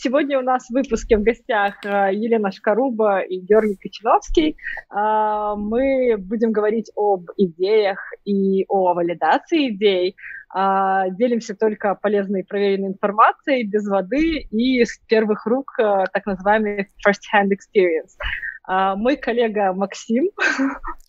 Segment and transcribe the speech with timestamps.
[0.00, 4.56] Сегодня у нас в выпуске в гостях э, Елена Шкаруба и Георгий Кочиновский.
[4.94, 10.14] Э, мы будем говорить об идеях и о валидации идей.
[10.56, 16.86] Э, делимся только полезной и проверенной информацией, без воды и с первых рук так называемый
[17.04, 18.14] first-hand experience.
[18.70, 20.28] А, мой коллега Максим.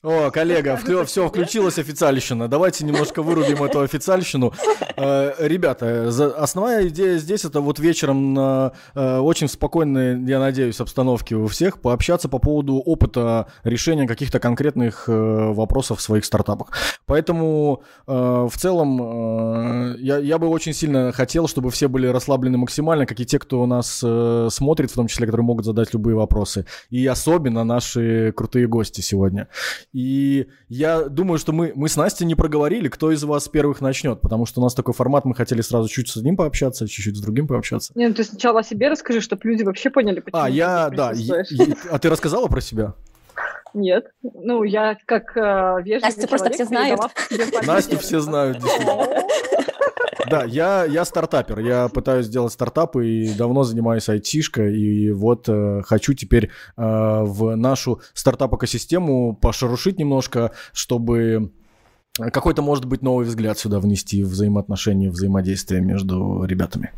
[0.01, 2.47] О, коллега, все, включилась официальщина.
[2.47, 4.53] Давайте немножко вырубим эту официальщину.
[4.95, 11.36] Э, ребята, основная идея здесь это вот вечером на э, очень спокойной, я надеюсь, обстановке
[11.36, 16.69] у всех пообщаться по поводу опыта решения каких-то конкретных э, вопросов в своих стартапах.
[17.05, 23.19] Поэтому в целом я, я бы очень сильно хотел, чтобы все были расслаблены максимально, как
[23.19, 24.03] и те, кто у нас
[24.53, 26.65] смотрит, в том числе, которые могут задать любые вопросы.
[26.89, 29.47] И особенно особенно наши крутые гости сегодня.
[29.93, 34.22] И я думаю, что мы, мы с Настей не проговорили, кто из вас первых начнет,
[34.22, 37.22] потому что у нас такой формат, мы хотели сразу чуть с одним пообщаться, чуть-чуть с
[37.22, 37.91] другим пообщаться.
[37.95, 41.11] Не, ну ты сначала о себе расскажи, чтобы люди вообще поняли, почему А, я, да,
[41.16, 42.94] я, я, а ты рассказала про себя?
[43.73, 44.06] Нет.
[44.23, 47.02] Ну, я как э, вежливый Настя просто все знают.
[47.66, 49.06] Настю все знают, действительно.
[50.30, 55.81] Да, я, я стартапер, я пытаюсь сделать стартапы и давно занимаюсь айтишкой, и вот э,
[55.85, 61.52] хочу теперь э, в нашу стартап-экосистему пошарушить немножко, чтобы
[62.13, 66.91] какой-то, может быть, новый взгляд сюда внести в взаимоотношения, взаимодействие между ребятами.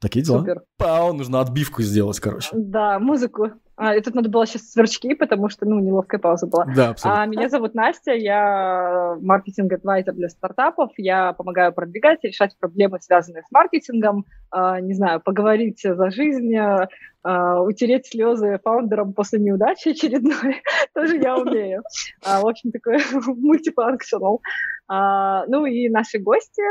[0.00, 0.40] Такие дела.
[0.40, 0.62] Супер.
[0.76, 2.50] Пау, нужно отбивку сделать, короче.
[2.52, 3.52] Да, музыку.
[3.76, 6.64] А, и тут надо было сейчас сверчки, потому что, ну, неловкая пауза была.
[6.66, 7.22] Да, абсолютно.
[7.22, 10.92] А меня зовут Настя, я маркетинг-адвайзер для стартапов.
[10.96, 14.26] Я помогаю продвигать и решать проблемы, связанные с маркетингом.
[14.50, 20.62] А, не знаю, поговорить за жизнь, а, утереть слезы фаундерам после неудачи очередной.
[20.94, 21.82] Тоже я умею.
[22.24, 24.40] А, в общем, такой мультифункционал.
[24.86, 26.62] А, ну и наши гости.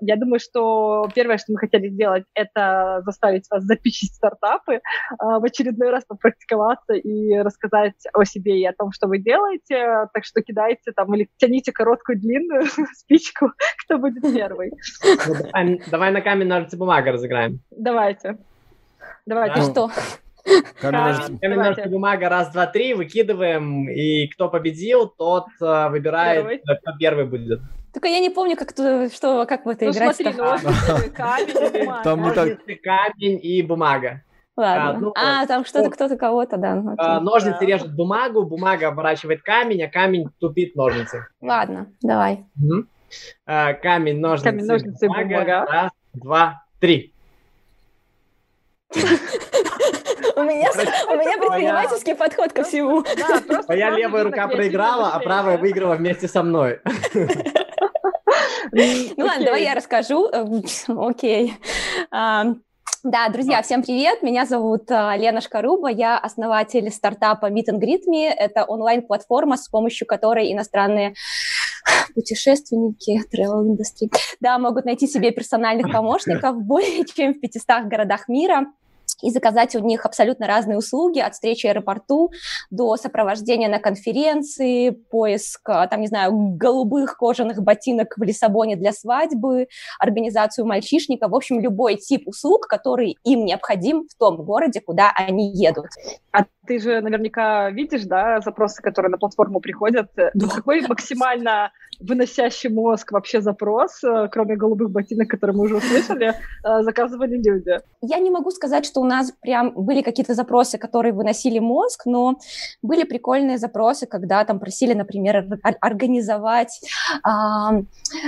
[0.00, 4.80] Я думаю, что первое, что мы хотели сделать, это заставить вас запичить стартапы,
[5.18, 9.18] а, в очередной раз попрактиковать практиковаться и рассказать о себе и о том, что вы
[9.18, 10.08] делаете.
[10.12, 13.52] Так что кидайте там или тяните короткую, длинную спичку,
[13.84, 14.72] кто будет первый.
[15.90, 17.60] Давай на камень, ножницы, бумага разыграем.
[17.70, 18.38] Давайте.
[19.26, 19.62] Давайте.
[19.62, 19.90] Что?
[20.80, 26.58] Камень, камень ножницы, бумага, раз, два, три, выкидываем, и кто победил, тот э, выбирает, первый.
[26.58, 27.60] кто первый будет.
[27.92, 30.16] Только я не помню, как, то, что, как в это ну, играть.
[30.16, 32.04] Смотри, ножницы, камень, бумага.
[32.04, 32.58] Там не так...
[32.80, 34.22] камень и бумага.
[34.56, 34.90] Ладно.
[34.90, 36.76] А, ну, а там что-то, кто-то кого-то, да.
[36.76, 37.66] Ну, а, ножницы да.
[37.66, 41.26] режут бумагу, бумага оборачивает камень, а камень тупит ножницы.
[41.42, 42.46] Ладно, давай.
[42.56, 42.86] Угу.
[43.44, 45.28] А, камень, ножницы, камень, ножницы бумага.
[45.28, 45.66] бумага.
[45.70, 47.12] Раз, два, три.
[50.36, 53.04] У меня, у меня предпринимательский подход ко всему.
[53.68, 56.80] Моя левая рука проиграла, а правая выиграла вместе со мной.
[58.72, 60.28] Ну ладно, давай я расскажу.
[60.28, 61.54] Эм, окей.
[63.08, 64.24] Да, друзья, всем привет!
[64.24, 68.26] Меня зовут а, Лена Шкаруба, я основатель стартапа Meet and Greet Me.
[68.28, 71.14] Это онлайн-платформа, с помощью которой иностранные
[72.16, 78.66] путешественники, travel industry, да, могут найти себе персональных помощников более чем в 500 городах мира
[79.22, 82.30] и заказать у них абсолютно разные услуги, от встречи в аэропорту
[82.70, 89.68] до сопровождения на конференции, поиск, там, не знаю, голубых кожаных ботинок в Лиссабоне для свадьбы,
[89.98, 95.52] организацию мальчишника, в общем, любой тип услуг, который им необходим в том городе, куда они
[95.52, 95.86] едут.
[96.32, 100.10] А ты же наверняка видишь, да, запросы, которые на платформу приходят.
[100.16, 100.30] Да.
[100.54, 106.34] Какой максимально выносящий мозг вообще запрос, э, кроме голубых ботинок, которые мы уже услышали,
[106.64, 107.80] э, заказывали люди?
[108.02, 112.38] Я не могу сказать, что у нас прям были какие-то запросы, которые выносили мозг, но
[112.82, 115.46] были прикольные запросы, когда там просили, например,
[115.80, 116.80] организовать
[117.24, 117.30] э,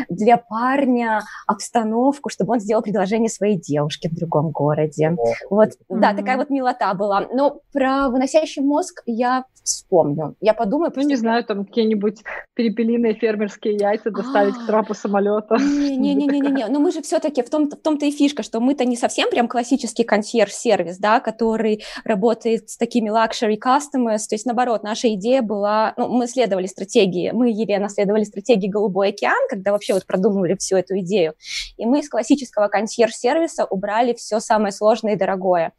[0.09, 5.11] для парня обстановку, чтобы он сделал предложение своей девушке в другом городе.
[5.11, 6.01] О, вот, mm-hmm.
[6.01, 7.27] да, такая вот милота была.
[7.33, 8.28] Но про выносящий
[8.61, 10.35] мозг я вспомню.
[10.41, 10.93] Я подумаю.
[10.95, 12.23] Ну, не знаю, там какие-нибудь
[12.55, 15.57] перепелиные фермерские яйца доставить к трапу самолета.
[15.59, 19.31] Не-не-не-не, но мы же все-таки в, том, в том-то и фишка, что мы-то не совсем
[19.31, 25.43] прям классический консьерж-сервис, да, который работает с такими luxury customers, то есть, наоборот, наша идея
[25.43, 30.57] была, ну, мы следовали стратегии, мы, Елена, следовали стратегии «Голубой океан», когда вообще вот продумывали
[30.57, 31.35] всю эту идею,
[31.77, 35.73] и мы из классического консьерж-сервиса убрали все самое сложное и дорогое.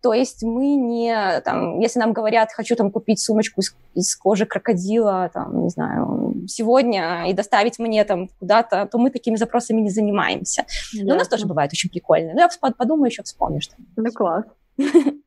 [0.00, 4.46] То есть мы не, там, если нам говорят, хочу там купить сумочку из, из кожи
[4.46, 9.90] крокодила, там, не знаю, сегодня и доставить мне там куда-то, то мы такими запросами не
[9.90, 10.66] занимаемся.
[10.94, 12.32] Но у нас тоже бывает очень прикольно.
[12.34, 13.68] Ну, я подумаю, еще вспомнишь.
[13.96, 14.44] Ну, класс.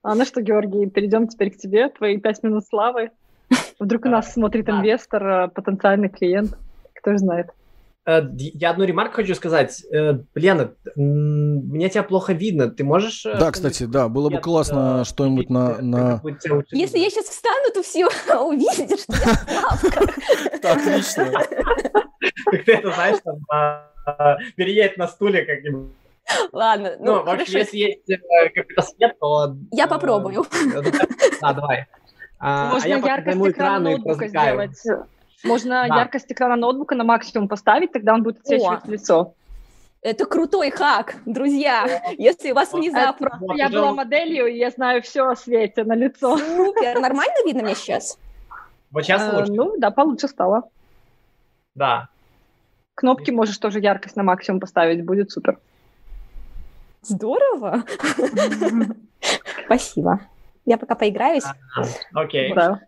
[0.02, 3.12] А ну что, Георгий, перейдем теперь к тебе, твои пять минут славы.
[3.80, 6.58] Вдруг у нас смотрит инвестор, потенциальный клиент,
[6.94, 7.50] кто же знает.
[8.06, 9.84] Э, я одну ремарку хочу сказать.
[9.92, 12.70] Э, Лена, мне тебя плохо видно.
[12.70, 13.26] Ты можешь...
[13.26, 15.82] Э, да, кстати, да, было бы классно что-нибудь на...
[15.82, 16.22] на...
[16.72, 18.06] Если я сейчас встану, то все
[18.40, 21.32] увидите, что я Так, отлично.
[22.46, 25.92] Как ты это знаешь, там, а, переедет на стуле как-нибудь.
[26.52, 28.24] Ладно, ну, ну вообще, если есть
[28.56, 29.56] какой-то свет, то...
[29.72, 30.46] Я попробую.
[31.42, 31.88] Да, давай.
[32.40, 34.78] А, Можно а яркость экрана ноутбука сделать.
[35.44, 36.00] Можно да.
[36.00, 38.92] яркость экрана ноутбука на максимум поставить, тогда он будет отсвечивать О.
[38.92, 39.34] лицо.
[40.02, 42.02] Это крутой хак, друзья.
[42.18, 43.40] Если у вас внезапно...
[43.40, 46.38] Это, я была моделью, и я знаю все о свете на лицо.
[46.38, 47.00] Супер.
[47.00, 48.18] Нормально видно меня сейчас?
[48.90, 49.52] Вот сейчас а, лучше.
[49.52, 50.64] Ну, да, получше стало.
[51.76, 52.10] Да.
[52.96, 55.60] Кнопки можешь тоже яркость на максимум поставить, будет супер.
[57.04, 57.84] Здорово.
[59.66, 60.20] Спасибо.
[60.66, 61.46] Я пока поиграюсь.
[62.14, 62.54] Окей.
[62.54, 62.82] Да.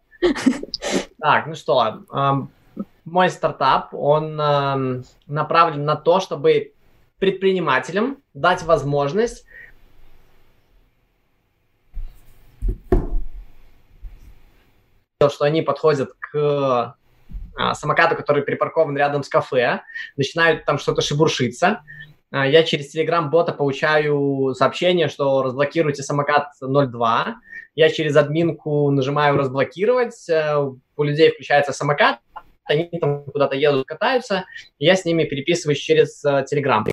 [1.24, 2.04] Так, ну что,
[3.06, 4.36] мой стартап, он
[5.26, 6.74] направлен на то, чтобы
[7.18, 9.46] предпринимателям дать возможность
[15.30, 16.98] что они подходят к
[17.56, 19.84] а, самокату, который припаркован рядом с кафе,
[20.18, 21.82] начинают там что-то шебуршиться.
[22.30, 27.38] А, я через Telegram-бота получаю сообщение, что разблокируйте самокат 02
[27.76, 30.56] я через админку нажимаю разблокировать, э,
[30.96, 32.20] у людей включается самокат,
[32.66, 34.46] они там куда-то едут, катаются,
[34.80, 36.84] и я с ними переписываюсь через uh, Telegram.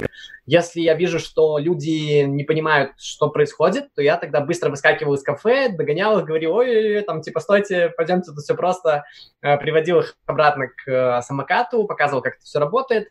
[0.47, 5.23] Если я вижу, что люди не понимают, что происходит, то я тогда быстро выскакиваю из
[5.23, 9.05] кафе, догонял их, говорю, ой, там, типа, стойте, пойдемте, тут все просто.
[9.45, 13.09] Uh, приводил их обратно к самокату, показывал, как это все работает,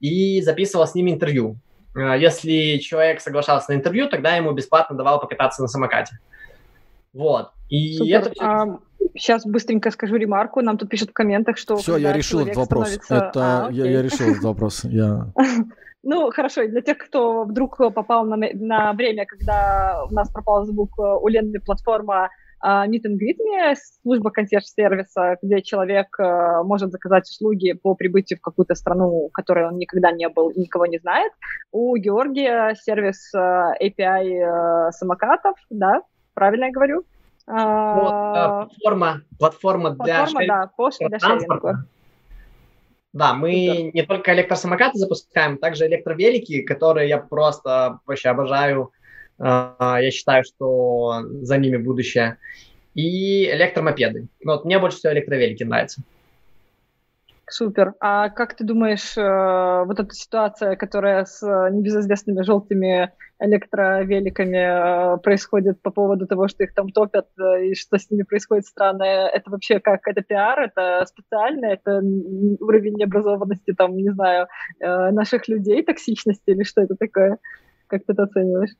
[0.00, 1.56] и записывал с ними интервью.
[1.94, 6.18] Если человек соглашался на интервью, тогда ему бесплатно давал покататься на самокате.
[7.12, 7.50] Вот.
[7.68, 8.20] И Супер.
[8.20, 8.78] это а,
[9.14, 10.60] сейчас быстренько скажу ремарку.
[10.60, 11.76] Нам тут пишут в комментах, что...
[11.76, 12.88] Все, я решил этот вопрос.
[12.90, 13.28] Становится...
[13.28, 13.66] Это...
[13.66, 14.84] А, я, я решил этот вопрос.
[14.84, 15.32] Я...
[16.02, 20.98] Ну, хорошо, для тех, кто вдруг попал на, на время, когда у нас пропал звук,
[20.98, 22.30] у Лены платформа
[22.64, 28.38] uh, Meet and Greet Me, служба консьерж-сервиса, где человек uh, может заказать услуги по прибытию
[28.38, 31.32] в какую-то страну, в которой он никогда не был и никого не знает.
[31.72, 36.02] У Георгия сервис uh, API самокатов, да,
[36.40, 37.04] правильно я говорю?
[37.46, 41.84] А, платформа, платформа, для, платформа, да, для шеринга.
[43.12, 48.90] Да, мы не только электросамокаты запускаем, также электровелики, которые я просто вообще обожаю.
[49.38, 52.38] А, я считаю, что за ними будущее.
[52.94, 54.28] И электромопеды.
[54.42, 56.00] Вот мне больше всего электровелики нравятся.
[57.50, 57.92] Супер.
[58.00, 65.80] А как ты думаешь, э, вот эта ситуация, которая с небезызвестными желтыми электровеликами э, происходит
[65.82, 69.50] по поводу того, что их там топят э, и что с ними происходит странное, это
[69.50, 70.06] вообще как?
[70.06, 70.60] Это пиар?
[70.60, 71.66] Это специально?
[71.66, 72.02] Это
[72.60, 74.46] уровень необразованности, там, не знаю,
[74.80, 77.38] наших людей, токсичности или что это такое?
[77.86, 78.70] Как ты это оцениваешь?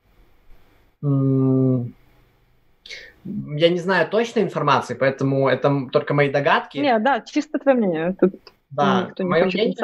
[3.23, 6.77] Я не знаю точной информации, поэтому это только мои догадки.
[6.79, 8.15] Не, да, чисто твое мнение.
[8.19, 8.33] Тут
[8.71, 9.75] да, Никто не мое мнение,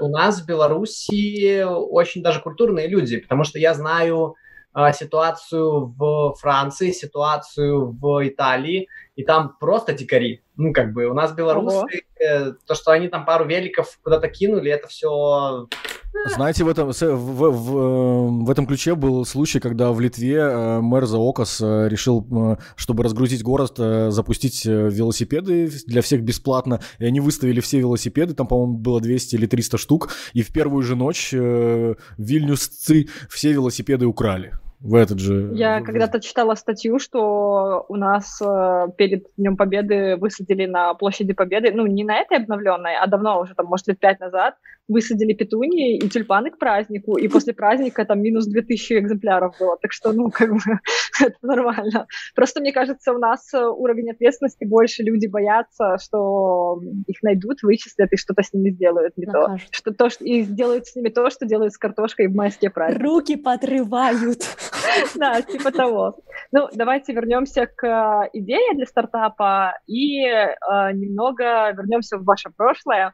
[0.00, 4.34] у нас в Беларуси очень даже культурные люди, потому что я знаю
[4.74, 10.42] э, ситуацию в Франции, ситуацию в Италии, и там просто дикари.
[10.56, 11.86] Ну, как бы, у нас белорусы,
[12.20, 15.66] э, то, что они там пару великов куда-то кинули, это все
[16.24, 20.80] знаете, в этом, в, в, в, в этом ключе был случай, когда в Литве э,
[20.80, 26.80] мэр Заокас э, решил, э, чтобы разгрузить город, запустить велосипеды для всех бесплатно.
[26.98, 30.10] И они выставили все велосипеды, там, по-моему, было 200 или 300 штук.
[30.32, 35.50] И в первую же ночь вильнюсцы все велосипеды украли в этот же...
[35.54, 41.72] Я когда-то читала статью, что у нас э, перед Днем Победы высадили на площади Победы,
[41.72, 44.56] ну, не на этой обновленной, а давно уже, там, может, лет пять назад,
[44.88, 49.92] высадили петунии и тюльпаны к празднику, и после праздника там минус 2000 экземпляров было, так
[49.92, 50.60] что, ну, как бы,
[51.20, 52.06] это нормально.
[52.34, 58.12] Просто, мне кажется, у нас э, уровень ответственности больше, люди боятся, что их найдут, вычислят
[58.12, 59.56] и что-то с ними сделают не то.
[59.70, 63.02] Что то, что, и сделают с ними то, что делают с картошкой в майские праздники.
[63.02, 64.42] Руки подрывают.
[65.14, 66.18] Да, типа того.
[66.52, 70.52] Ну, давайте вернемся к э, идее для стартапа и э,
[70.92, 73.12] немного вернемся в ваше прошлое.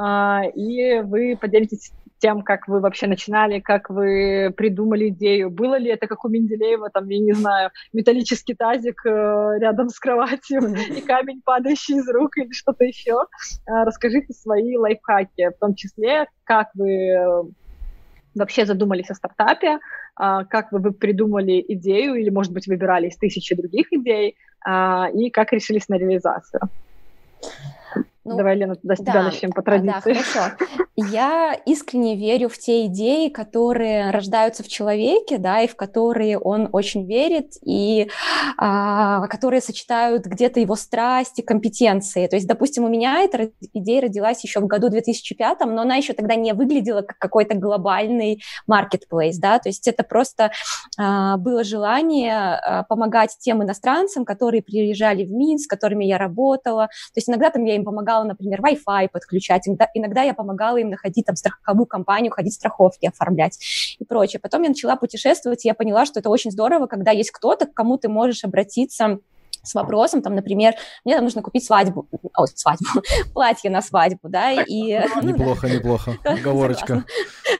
[0.00, 5.50] А, и вы поделитесь тем, как вы вообще начинали, как вы придумали идею.
[5.50, 9.98] Было ли это, как у Менделеева, там, я не знаю, металлический тазик э, рядом с
[9.98, 13.24] кроватью и камень, падающий из рук или что-то еще.
[13.66, 17.42] А, расскажите свои лайфхаки, в том числе, как вы э,
[18.34, 19.78] вообще задумались о стартапе,
[20.14, 24.36] а, как вы придумали идею или, может быть, выбирали из тысячи других идей,
[25.14, 26.62] и как решились на реализацию.
[28.28, 30.14] Ну, Давай, Лена, тогда с да, тебя начнем по традиции.
[30.14, 30.56] Да, хорошо.
[30.96, 36.68] Я искренне верю в те идеи, которые рождаются в человеке, да, и в которые он
[36.72, 38.10] очень верит, и
[38.56, 42.26] а, которые сочетают где-то его страсти, компетенции.
[42.26, 46.12] То есть, допустим, у меня эта идея родилась еще в году 2005, но она еще
[46.12, 50.50] тогда не выглядела как какой-то глобальный marketplace, да, то есть это просто
[50.98, 56.86] а, было желание а, помогать тем иностранцам, которые приезжали в Минск, с которыми я работала.
[56.86, 60.76] То есть иногда там я им помогала помогала, например, Wi-Fi подключать, иногда, иногда я помогала
[60.78, 63.58] им находить там страховую компанию, ходить страховки оформлять
[63.98, 64.40] и прочее.
[64.40, 67.74] Потом я начала путешествовать, и я поняла, что это очень здорово, когда есть кто-то, к
[67.74, 69.18] кому ты можешь обратиться
[69.68, 73.02] с вопросом, там, например, мне там нужно купить свадьбу, о, свадьбу,
[73.34, 75.00] платье на свадьбу, да, и...
[75.22, 77.04] Ну неплохо, неплохо, оговорочка.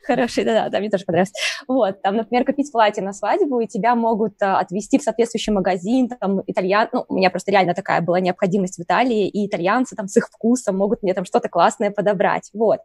[0.07, 1.33] Хороший, да-да, да, мне тоже понравилось.
[1.67, 6.09] Вот, там, например, купить платье на свадьбу, и тебя могут а, отвезти в соответствующий магазин,
[6.09, 10.09] там, итальян, ну, у меня просто реально такая была необходимость в Италии, и итальянцы там
[10.09, 12.81] с их вкусом могут мне там что-то классное подобрать, вот.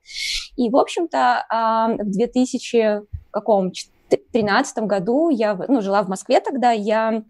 [0.57, 3.01] И, в общем-то, а, в 2000
[3.31, 3.71] каком
[4.31, 7.23] 13 году я ну, жила в Москве тогда, я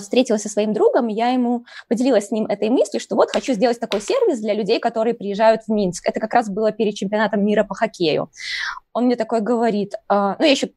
[0.00, 3.80] встретилась со своим другом, я ему поделилась с ним этой мыслью, что вот хочу сделать
[3.80, 6.08] такой сервис для людей, которые приезжают в Минск.
[6.08, 8.30] Это как раз было перед чемпионатом мира по хоккею.
[8.92, 10.70] Он мне такой говорит, а, ну я еще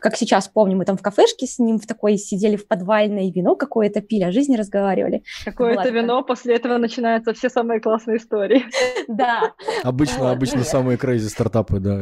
[0.00, 3.54] как сейчас помню, мы там в кафешке с ним в такой сидели в подвальной, вино
[3.54, 5.22] какое-то пили, о жизни разговаривали.
[5.44, 8.64] Какое-то вино, после этого начинаются все самые классные истории.
[9.06, 9.52] Да.
[9.82, 12.00] Обычно, обычно самые крейзи стартапы, да.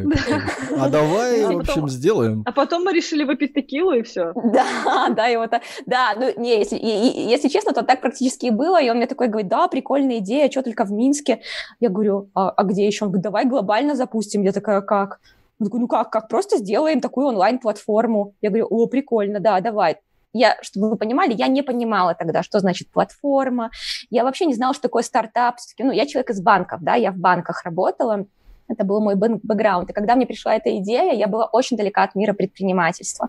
[0.78, 2.42] А давай, в общем, сделаем.
[2.46, 4.32] А потом мы решили выпить текилу и все.
[4.34, 5.50] Да, да, и вот,
[5.87, 9.28] да, ну, не, если, если честно, то так практически и было, и он мне такой
[9.28, 11.40] говорит, да, прикольная идея, что только в Минске.
[11.80, 13.04] Я говорю, а, а где еще?
[13.04, 14.42] Он говорит, давай глобально запустим.
[14.42, 15.20] Я такая, как?
[15.62, 18.35] Он такой, ну как, как, просто сделаем такую онлайн-платформу.
[18.42, 19.99] Я говорю, о, прикольно, да, давай.
[20.33, 23.71] Я, чтобы вы понимали, я не понимала тогда, что значит платформа.
[24.11, 25.57] Я вообще не знала, что такое стартап.
[25.78, 28.26] Ну, я человек из банков, да, я в банках работала.
[28.66, 29.90] Это был мой бэкграунд.
[29.90, 33.28] И когда мне пришла эта идея, я была очень далека от мира предпринимательства.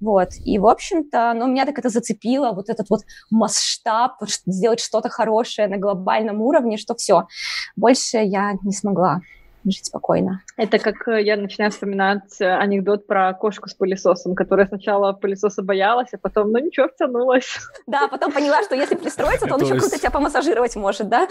[0.00, 0.28] Вот.
[0.44, 3.00] И, в общем-то, ну, меня так это зацепило, вот этот вот
[3.30, 7.26] масштаб, сделать что-то хорошее на глобальном уровне, что все.
[7.74, 9.22] Больше я не смогла
[9.72, 10.42] жить спокойно.
[10.56, 15.62] Это как э, я начинаю вспоминать э, анекдот про кошку с пылесосом, которая сначала пылесоса
[15.62, 17.58] боялась, а потом, ну ничего, втянулась.
[17.86, 21.28] Да, потом поняла, что если пристроиться, то он еще круто тебя помассажировать может, да?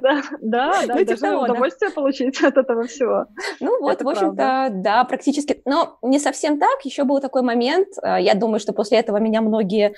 [0.00, 3.26] Да, да, да, ну, типа даже удовольствие получить от этого всего.
[3.60, 5.60] Ну вот, в общем-то, да, практически.
[5.64, 6.84] Но не совсем так.
[6.84, 9.94] Еще был такой момент, э, я думаю, что после этого меня многие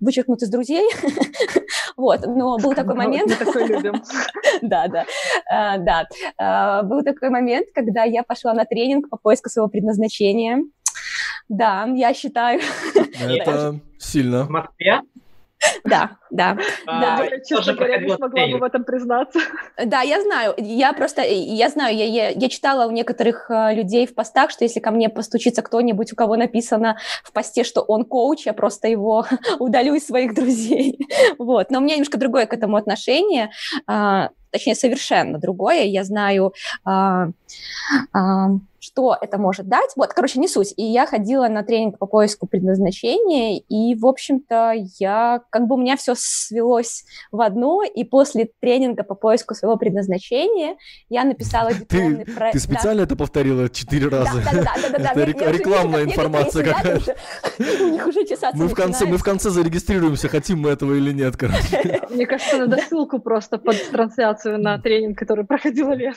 [0.00, 0.88] вычеркнут из друзей.
[1.96, 3.28] Вот, но был такой момент.
[3.28, 4.02] Мы такой любим.
[4.62, 5.06] Да, да,
[5.78, 10.62] да был такой момент, когда я пошла на тренинг по поиску своего предназначения.
[11.48, 12.60] Да, я считаю.
[12.94, 14.44] Это сильно.
[14.44, 15.02] В Москве?
[15.84, 16.56] Да, да,
[16.86, 17.24] а, да.
[17.24, 19.38] Я, честно говоря, не смогла бы в этом признаться.
[19.82, 20.54] Да, я знаю.
[20.58, 24.90] Я просто, я знаю, я, читала у некоторых э, людей в постах, что если ко
[24.90, 29.26] мне постучится кто-нибудь, у кого написано в посте, что он коуч, я просто его
[29.58, 30.98] удалю из своих друзей.
[31.38, 31.70] Вот.
[31.70, 33.50] Но у меня немножко другое к этому отношение.
[33.86, 35.84] А, точнее, совершенно другое.
[35.84, 36.52] Я знаю,
[36.84, 37.28] а,
[38.12, 38.48] а,
[38.86, 39.90] что это может дать.
[39.96, 40.72] Вот, короче, не суть.
[40.76, 45.78] И я ходила на тренинг по поиску предназначения, и, в общем-то, я, как бы у
[45.78, 50.76] меня все свелось в одно, и после тренинга по поиску своего предназначения
[51.08, 52.52] я написала дипломный проект.
[52.52, 54.42] Ты специально это повторила четыре раза?
[54.44, 55.14] Да, да, да.
[55.14, 57.16] да, Это рекламная информация какая-то.
[57.58, 61.12] У них уже чесаться мы в конце, мы в конце зарегистрируемся, хотим мы этого или
[61.12, 62.02] нет, короче.
[62.10, 66.14] Мне кажется, надо ссылку просто под трансляцию на тренинг, который проходила Лена.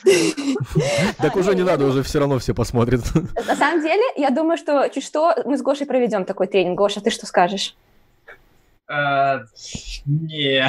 [1.17, 3.01] Так уже не надо, уже все равно все посмотрят.
[3.47, 6.77] На самом деле, я думаю, что чуть что мы с Гошей проведем такой тренинг.
[6.77, 7.75] Гоша, ты что скажешь?
[8.89, 9.45] Э,
[10.05, 10.67] не.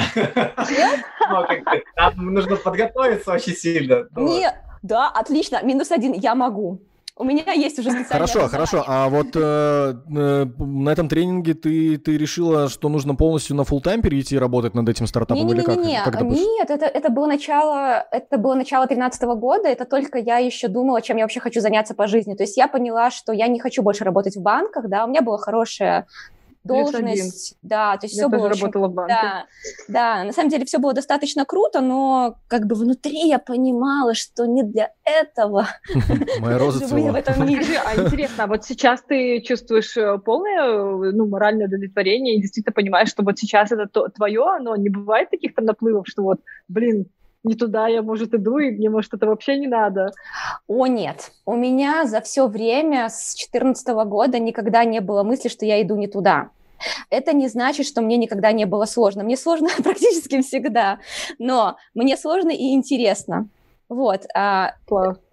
[1.95, 4.07] Там нужно подготовиться очень сильно.
[4.15, 5.61] Нет, да, отлично.
[5.63, 6.79] Минус один, я могу.
[7.17, 8.83] У меня есть уже специальное Хорошо, хорошо.
[8.87, 13.81] А вот э, э, на этом тренинге ты, ты решила, что нужно полностью на full
[13.81, 15.77] тайм перейти и работать над этим стартапом не, не, или как?
[15.77, 20.19] Не, не, как Нет, это, это было начало, это было начало 2013 года, это только
[20.19, 22.33] я еще думала, чем я вообще хочу заняться по жизни.
[22.33, 25.21] То есть я поняла, что я не хочу больше работать в банках, да, у меня
[25.21, 26.07] была хорошая
[26.63, 29.13] должность, да, то есть я все было очень, работала в банке.
[29.13, 29.45] Да,
[29.87, 34.45] да, на самом деле все было достаточно круто, но как бы внутри я понимала, что
[34.45, 35.67] не для этого.
[36.39, 37.79] Моя роза в этом мире.
[37.83, 43.09] А интересно, а вот сейчас ты чувствуешь э, полное, ну, моральное удовлетворение и действительно понимаешь,
[43.09, 47.07] что вот сейчас это твое, но не бывает таких там наплывов, что вот, блин,
[47.43, 50.11] не туда я, может, иду, и мне, может, это вообще не надо.
[50.67, 51.31] О, нет.
[51.45, 55.95] У меня за все время с 2014 года никогда не было мысли, что я иду
[55.95, 56.49] не туда.
[57.09, 59.23] Это не значит, что мне никогда не было сложно.
[59.23, 60.99] Мне сложно практически всегда,
[61.39, 63.47] но мне сложно и интересно.
[63.89, 64.75] Вот, а,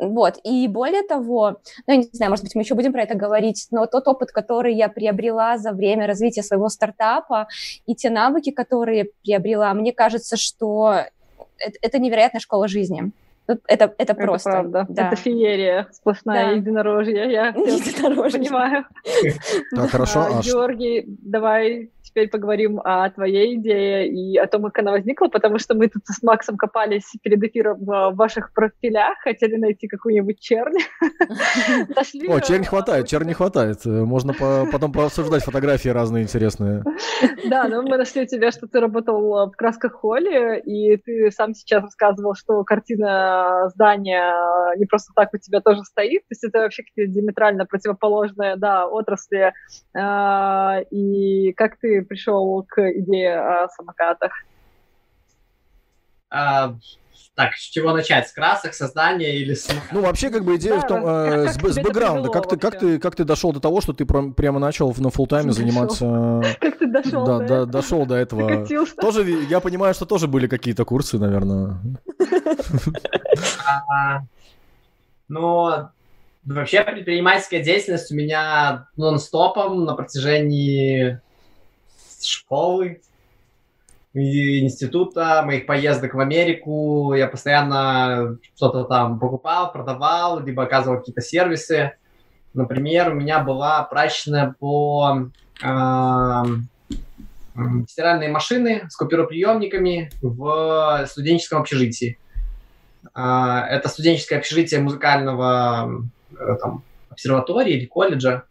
[0.00, 3.14] вот, и более того, ну, я не знаю, может быть, мы еще будем про это
[3.14, 7.46] говорить, но тот опыт, который я приобрела за время развития своего стартапа
[7.86, 11.04] и те навыки, которые приобрела, мне кажется, что
[11.58, 13.12] это, это невероятная школа жизни.
[13.66, 14.50] Это, это просто.
[14.50, 14.86] Это правда.
[14.90, 15.06] Да.
[15.06, 16.50] Это феерия, сплошная да.
[16.52, 17.24] единорожья.
[17.24, 18.38] Я единорожья.
[18.38, 18.84] понимаю.
[19.74, 20.20] Так, хорошо.
[20.20, 25.58] А, Георгий, давай теперь поговорим о твоей идее и о том, как она возникла, потому
[25.58, 30.78] что мы тут с Максом копались перед эфиром в ваших профилях, хотели найти какую-нибудь чернь.
[32.28, 33.84] О, чернь хватает, чернь не хватает.
[33.84, 34.34] Можно
[34.72, 36.82] потом пообсуждать фотографии разные интересные.
[37.48, 41.54] Да, но мы нашли у тебя, что ты работал в красках холле, и ты сам
[41.54, 46.60] сейчас рассказывал, что картина здания не просто так у тебя тоже стоит, то есть это
[46.60, 49.52] вообще какие-то диаметрально противоположные, да, отрасли.
[49.96, 54.32] А, и как ты пришел к идее о самокатах?
[56.30, 56.74] А,
[57.38, 58.28] так, с чего начать?
[58.28, 59.70] С красок, создания или с...
[59.92, 62.30] Ну, вообще, как бы идея да, в том, э, как, с, с бэкграунда.
[62.30, 65.10] Как ты, как, ты, как ты дошел до того, что ты прям, прямо начал на
[65.10, 66.42] фултайме заниматься...
[66.60, 68.66] Как ты дошел да, до, дошел до этого.
[69.00, 71.78] Тоже, я понимаю, что тоже были какие-то курсы, наверное.
[73.90, 74.22] А,
[75.28, 75.88] ну,
[76.44, 81.20] вообще предпринимательская деятельность у меня нон-стопом на протяжении
[82.24, 83.00] школы,
[84.14, 87.14] института, моих поездок в Америку.
[87.14, 91.92] Я постоянно что-то там покупал, продавал, либо оказывал какие-то сервисы.
[92.54, 95.28] Например, у меня была прачечная по
[95.62, 96.42] э,
[97.88, 102.18] стиральные машины с купюроприемниками в студенческом общежитии.
[103.14, 108.44] Э, это студенческое общежитие музыкального э, там, обсерватории или колледжа.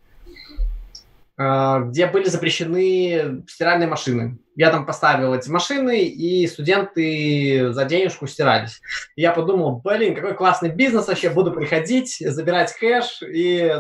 [1.38, 4.40] А, где были запрещены стиральные машины.
[4.58, 8.82] Я там поставил эти машины, и студенты за денежку стирались.
[9.16, 13.72] И я подумал, блин, какой классный бизнес вообще, буду приходить, забирать кэш, и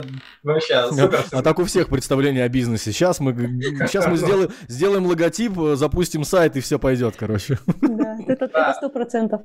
[0.44, 1.26] вообще супер.
[1.32, 2.92] А так у всех представление о бизнесе.
[2.92, 3.34] Сейчас мы,
[3.88, 7.58] сейчас мы сделаем, сделаем логотип, запустим сайт, и все пойдет, короче.
[7.82, 9.42] Да, это сто процентов.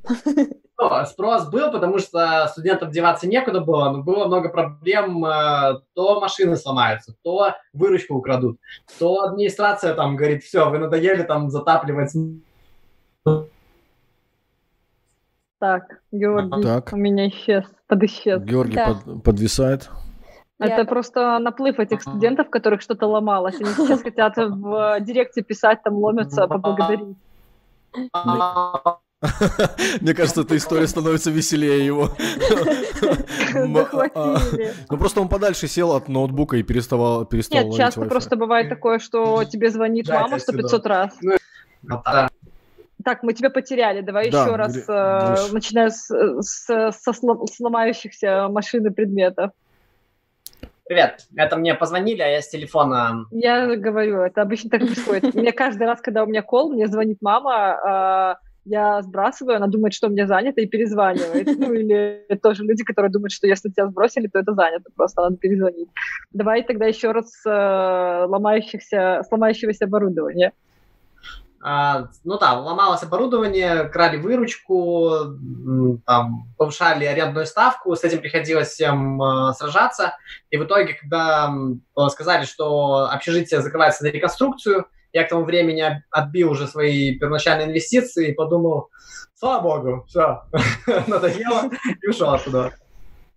[1.06, 5.24] Спрос был, потому что студентам деваться некуда было, но было много проблем.
[5.24, 8.58] Э, то машины сломаются, то выручку украдут,
[8.98, 12.12] то администрация там говорит, все, вы надоели, начали там затапливать.
[15.58, 16.92] Так, Георгий, так.
[16.92, 18.42] у меня исчез, подисчез.
[18.42, 18.94] Георгий да.
[19.04, 19.90] под, подвисает.
[20.58, 20.84] Это Я...
[20.84, 23.60] просто наплыв этих студентов, которых что-то ломалось.
[23.60, 27.16] Они сейчас хотят в директе писать, там ломятся, поблагодарить.
[30.00, 32.10] Мне кажется, эта история становится веселее его.
[34.14, 34.38] А,
[34.90, 38.98] ну просто он подальше сел от ноутбука и переставал перестал Нет, часто просто бывает такое,
[38.98, 41.18] что тебе звонит мама сто пятьсот раз.
[41.82, 42.02] Ну,
[43.04, 44.00] так, мы тебя потеряли.
[44.00, 46.92] Давай еще раз, э, начиная с
[47.52, 49.50] сломающихся машин и предметов.
[50.84, 53.26] Привет, это мне позвонили, а я с телефона...
[53.30, 55.34] Я говорю, это обычно так происходит.
[55.34, 59.94] Мне каждый раз, когда у меня кол, мне звонит мама, а, я сбрасываю, она думает,
[59.94, 61.46] что мне занято, и перезванивает.
[61.58, 65.36] Ну, или тоже люди, которые думают, что если тебя сбросили, то это занято, просто надо
[65.36, 65.88] перезвонить.
[66.32, 70.52] Давай тогда еще раз э, ломающихся, сломающегося оборудования.
[71.64, 75.36] А, ну да, ломалось оборудование, крали выручку,
[76.04, 80.16] там, повышали арендную ставку, с этим приходилось всем э, сражаться.
[80.50, 81.52] И в итоге, когда
[81.96, 87.68] э, сказали, что общежитие закрывается на реконструкцию, я к тому времени отбил уже свои первоначальные
[87.68, 88.88] инвестиции и подумал,
[89.34, 90.42] слава богу, все,
[91.06, 91.70] надоело,
[92.02, 92.72] и ушел оттуда.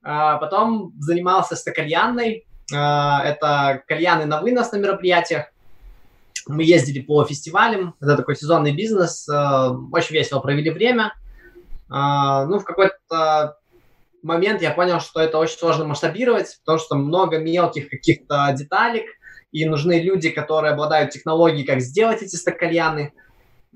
[0.01, 2.47] А, потом занимался стакальянной.
[2.73, 5.47] А, это кальяны на вынос на мероприятиях.
[6.47, 11.13] Мы ездили по фестивалям, это такой сезонный бизнес, а, очень весело провели время.
[11.87, 13.59] Ну, в какой-то
[14.23, 19.05] момент я понял, что это очень сложно масштабировать, потому что много мелких каких-то деталек–
[19.55, 23.13] и нужны люди, которые обладают технологией, как сделать эти стакальяны.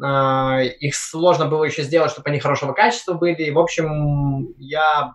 [0.04, 3.50] А, их сложно было еще сделать, чтобы они хорошего качества были.
[3.50, 5.14] В общем, я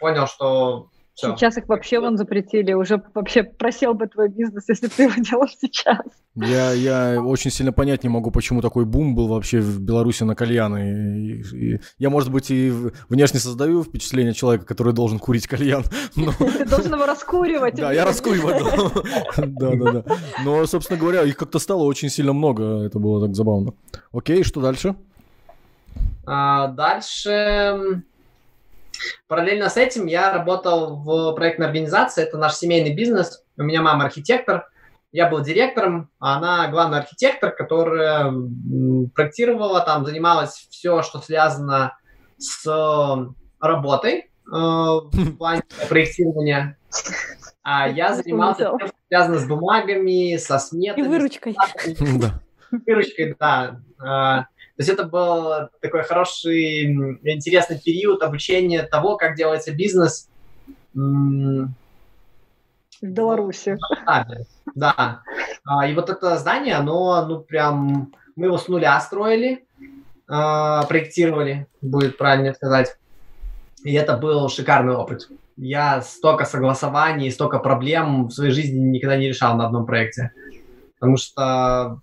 [0.00, 1.36] понял, что все.
[1.36, 2.72] Сейчас их вообще вон запретили.
[2.72, 6.00] Уже вообще просел бы твой бизнес, если ты его делал сейчас.
[6.34, 10.34] Я, я очень сильно понять не могу, почему такой бум был вообще в Беларуси на
[10.34, 11.18] кальяны.
[11.18, 12.72] И, и, я, может быть, и
[13.10, 15.84] внешне создаю впечатление человека, который должен курить кальян.
[16.16, 16.32] Но...
[16.38, 17.74] Ты должен его раскуривать.
[17.74, 18.62] Да, я раскуриваю.
[19.36, 20.16] Да, да, да.
[20.44, 22.82] Но, собственно говоря, их как-то стало очень сильно много.
[22.84, 23.74] Это было так забавно.
[24.12, 24.94] Окей, что дальше?
[26.24, 28.02] А, дальше
[29.26, 33.44] Параллельно с этим я работал в проектной организации, это наш семейный бизнес.
[33.56, 34.66] У меня мама архитектор,
[35.12, 38.32] я был директором, а она главный архитектор, которая
[39.14, 41.96] проектировала, там занималась все, что связано
[42.38, 42.66] с
[43.60, 46.78] работой э, в плане проектирования.
[47.62, 51.04] А я занимался тем, что связано с бумагами, со сметами.
[51.04, 51.56] И выручкой.
[52.86, 54.48] Выручкой, да.
[54.76, 56.84] То есть это был такой хороший,
[57.24, 60.28] интересный период обучения того, как делается бизнес.
[60.94, 61.68] В
[63.02, 63.76] Беларуси.
[64.74, 65.22] Да.
[65.64, 69.64] А, и вот это здание, оно, ну, прям, мы его с нуля строили,
[70.28, 72.96] а, проектировали, будет правильно сказать.
[73.84, 75.28] И это был шикарный опыт.
[75.56, 80.32] Я столько согласований, столько проблем в своей жизни никогда не решал на одном проекте.
[80.98, 82.00] Потому что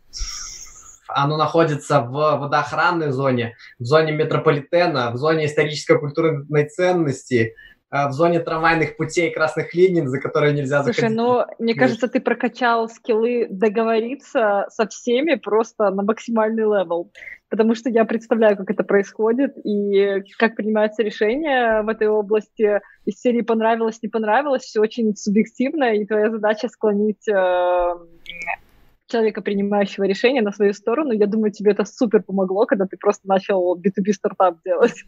[1.23, 7.55] оно находится в водоохранной зоне, в зоне метрополитена, в зоне историческо-культурной ценности,
[7.91, 10.99] э, в зоне трамвайных путей красных линий, за которые нельзя заходить.
[10.99, 17.11] Слушай, ну, мне кажется, ты прокачал скиллы договориться со всеми просто на максимальный level,
[17.49, 22.81] потому что я представляю, как это происходит и как принимаются решения в этой области.
[23.05, 27.93] Из серии понравилось, не понравилось, все очень субъективно, и твоя задача склонить э,
[29.09, 31.11] человека, принимающего решение на свою сторону.
[31.11, 35.03] Я думаю, тебе это супер помогло, когда ты просто начал B2B стартап делать.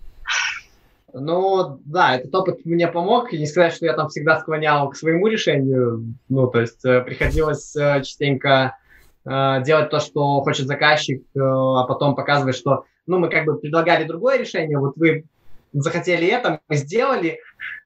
[1.13, 3.33] Ну, да, этот опыт мне помог.
[3.33, 6.15] И не сказать, что я там всегда склонял к своему решению.
[6.29, 8.77] Ну, то есть э, приходилось э, частенько
[9.25, 14.05] э, делать то, что хочет заказчик, а потом показывать, что, ну, мы как бы предлагали
[14.05, 15.25] другое решение, вот вы
[15.73, 17.39] захотели это, мы сделали,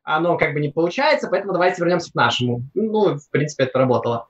[0.04, 2.62] оно как бы не получается, поэтому давайте вернемся к нашему.
[2.73, 4.28] Ну, в принципе, это работало.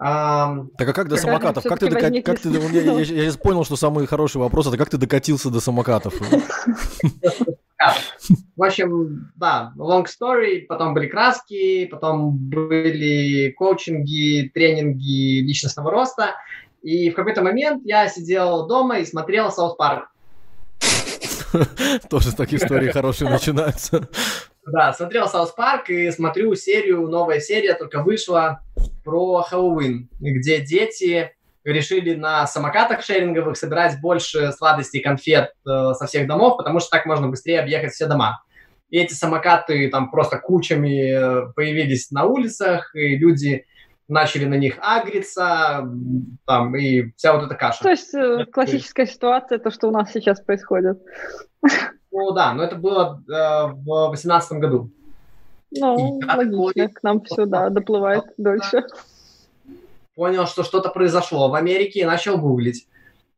[0.00, 1.64] А, так а как до самокатов?
[1.64, 4.76] Как ты, как, как ты, я, я, я сейчас понял, что самый хороший вопрос, это
[4.76, 6.14] как ты докатился до самокатов?
[8.56, 16.34] В общем, да, long story, потом были краски, потом были коучинги, тренинги личностного роста,
[16.82, 20.10] и в какой-то момент я сидел дома и смотрел South Park.
[22.10, 24.08] Тоже так истории хорошие начинаются.
[24.70, 28.60] Да, смотрел South Park и смотрю серию, новая серия только вышла
[29.04, 31.32] про Хэллоуин, где дети
[31.64, 36.90] решили на самокатах шеринговых собирать больше сладостей и конфет э, со всех домов, потому что
[36.90, 38.42] так можно быстрее объехать все дома.
[38.90, 43.66] И эти самокаты там просто кучами э, появились на улицах, и люди
[44.08, 45.86] начали на них агриться,
[46.46, 47.82] там, и вся вот эта каша.
[47.82, 50.98] То есть э, классическая ситуация, то, что у нас сейчас происходит.
[52.18, 53.32] Ну да, но это было э,
[53.72, 54.90] в восемнадцатом году.
[55.70, 58.84] Ну, логично, к нам все, да, доплывает дольше.
[60.16, 62.88] Понял, что что-то произошло в Америке и начал гуглить.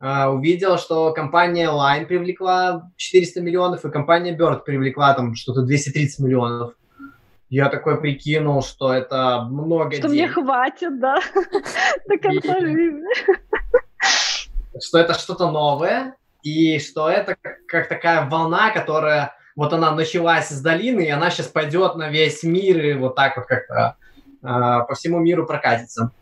[0.02, 6.20] Uh, увидел, что компания Line привлекла 400 миллионов, и компания Bird привлекла там что-то 230
[6.20, 6.72] миллионов.
[7.50, 10.12] Я такой прикинул, что это много Что денег.
[10.12, 11.18] мне хватит, да,
[12.08, 13.04] до конца жизни.
[14.80, 20.60] Что это что-то новое, и что это как такая волна, которая вот она началась из
[20.60, 23.96] долины, и она сейчас пойдет на весь мир и вот так вот как-то
[24.42, 26.12] э, по всему миру прокатится.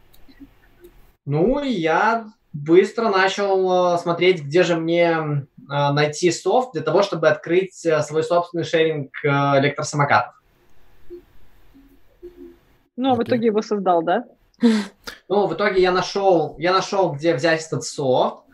[1.24, 7.02] Ну, и я быстро начал э, смотреть, где же мне э, найти софт для того,
[7.02, 10.34] чтобы открыть э, свой собственный шеринг э, электросамокатов.
[12.96, 13.16] Ну, okay.
[13.16, 14.24] в итоге его создал, да?
[15.28, 18.47] Ну, в итоге я нашел, я нашел, где взять этот софт.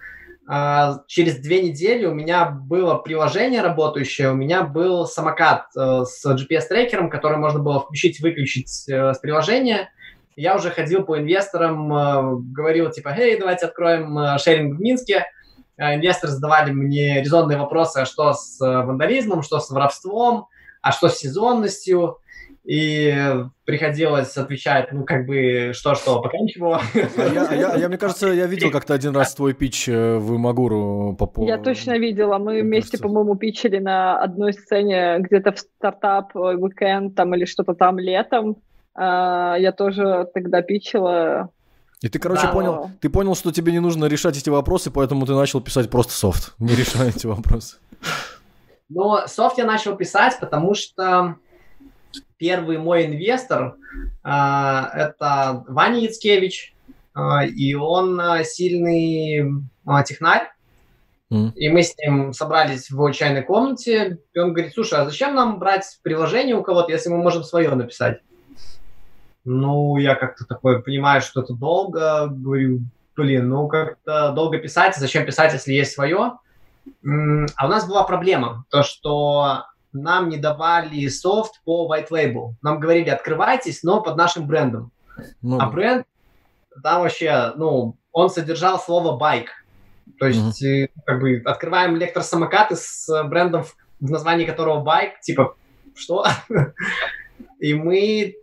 [0.47, 6.25] А, через две недели у меня было приложение работающее, у меня был самокат э, с
[6.27, 9.91] GPS-трекером, который можно было включить-выключить э, с приложения.
[10.37, 15.27] Я уже ходил по инвесторам, э, говорил типа, «Эй, давайте откроем шеринг в Минске».
[15.77, 20.47] Инвесторы задавали мне резонные вопросы, а что с вандализмом, что с воровством,
[20.83, 22.19] а что с сезонностью
[22.65, 26.81] и приходилось отвечать, ну, как бы, что-что, пока ничего.
[26.95, 29.87] А я, а я, а я, мне кажется, я видел как-то один раз твой пич
[29.89, 31.53] э, в Имагуру по поводу...
[31.53, 37.35] Я точно видела, мы вместе, по-моему, пичили на одной сцене где-то в стартап weekend там
[37.35, 38.57] или что-то там летом.
[38.95, 41.51] А, я тоже тогда пичила,
[42.01, 45.25] и ты, короче, да, понял, ты понял, что тебе не нужно решать эти вопросы, поэтому
[45.25, 47.79] ты начал писать просто софт, не решая эти вопросы.
[48.91, 51.37] Ну, софт я начал писать, потому что
[52.37, 53.77] первый мой инвестор
[54.25, 56.75] э, это Ваня Яцкевич,
[57.15, 60.51] э, и он э, сильный э, технарь.
[61.31, 61.53] Mm.
[61.55, 65.59] И мы с ним собрались в чайной комнате, и он говорит, слушай, а зачем нам
[65.59, 68.21] брать приложение у кого-то, если мы можем свое написать?
[69.45, 72.81] Ну, я как-то такой понимаю, что это долго, говорю,
[73.17, 76.39] блин, ну как-то долго писать, зачем писать, если есть свое?
[77.05, 79.65] А у нас была проблема, то, что
[79.95, 82.55] нам не давали софт по white label.
[82.63, 84.91] Нам говорили, открывайтесь, но под нашим брендом.
[85.41, 86.07] Ну, а бренд
[86.83, 89.51] там вообще, ну, он содержал слово байк.
[90.19, 90.91] То есть, mm-hmm.
[91.07, 93.65] как бы, открываем электросамокаты с брендом,
[94.01, 95.57] в названии которого байк, типа,
[95.95, 96.27] что?
[97.61, 98.37] И мы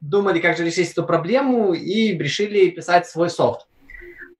[0.00, 3.66] думали, как же решить эту проблему, и решили писать свой софт.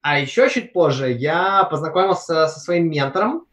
[0.01, 3.45] А еще чуть позже я познакомился со своим ментором,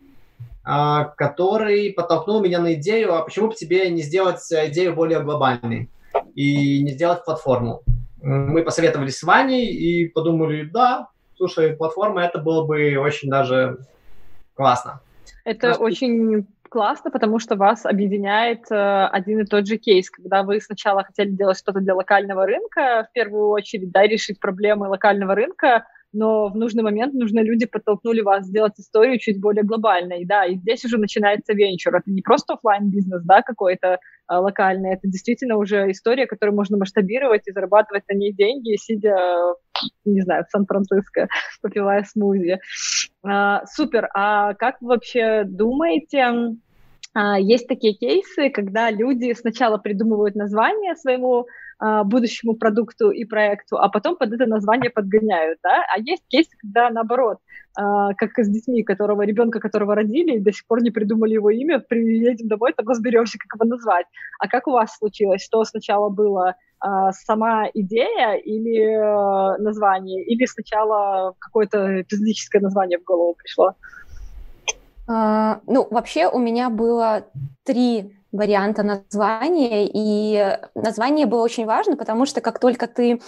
[0.68, 5.90] который подтолкнул меня на идею, а почему бы тебе не сделать идею более глобальной
[6.36, 7.84] и не сделать платформу.
[8.22, 13.78] Мы посоветовались с Ваней и подумали, да, слушай, платформа, это было бы очень даже
[14.56, 15.00] классно.
[15.46, 15.84] Это Просто...
[15.84, 21.04] очень классно, потому что вас объединяет э, один и тот же кейс, когда вы сначала
[21.04, 26.50] хотели делать что-то для локального рынка, в первую очередь, да, решить проблемы локального рынка, но
[26.50, 30.84] в нужный момент нужные люди подтолкнули вас сделать историю чуть более глобальной, да, и здесь
[30.86, 31.96] уже начинается венчур.
[31.96, 36.78] Это не просто офлайн бизнес да, какой-то а, локальный, это действительно уже история, которую можно
[36.78, 39.16] масштабировать и зарабатывать на ней деньги, сидя,
[40.06, 41.28] не знаю, в Сан-Франциско,
[41.62, 42.60] попивая смузи.
[43.24, 44.10] А, супер.
[44.14, 46.58] А как вы вообще думаете,
[47.14, 51.48] а, есть такие кейсы, когда люди сначала придумывают название своему
[51.80, 55.86] будущему продукту и проекту, а потом под это название подгоняют, да?
[55.96, 57.38] А есть кейсы, когда наоборот,
[57.78, 61.52] а, как с детьми, которого ребенка, которого родили, и до сих пор не придумали его
[61.52, 64.08] имя, приедем домой, там разберемся, как его назвать.
[64.40, 65.44] А как у вас случилось?
[65.44, 73.36] Что сначала было а, сама идея или название, или сначала какое-то физическое название в голову
[73.38, 73.74] пришло?
[75.10, 77.28] Uh, ну, вообще у меня было
[77.64, 83.22] три варианта названия, и название было очень важно, потому что как только ты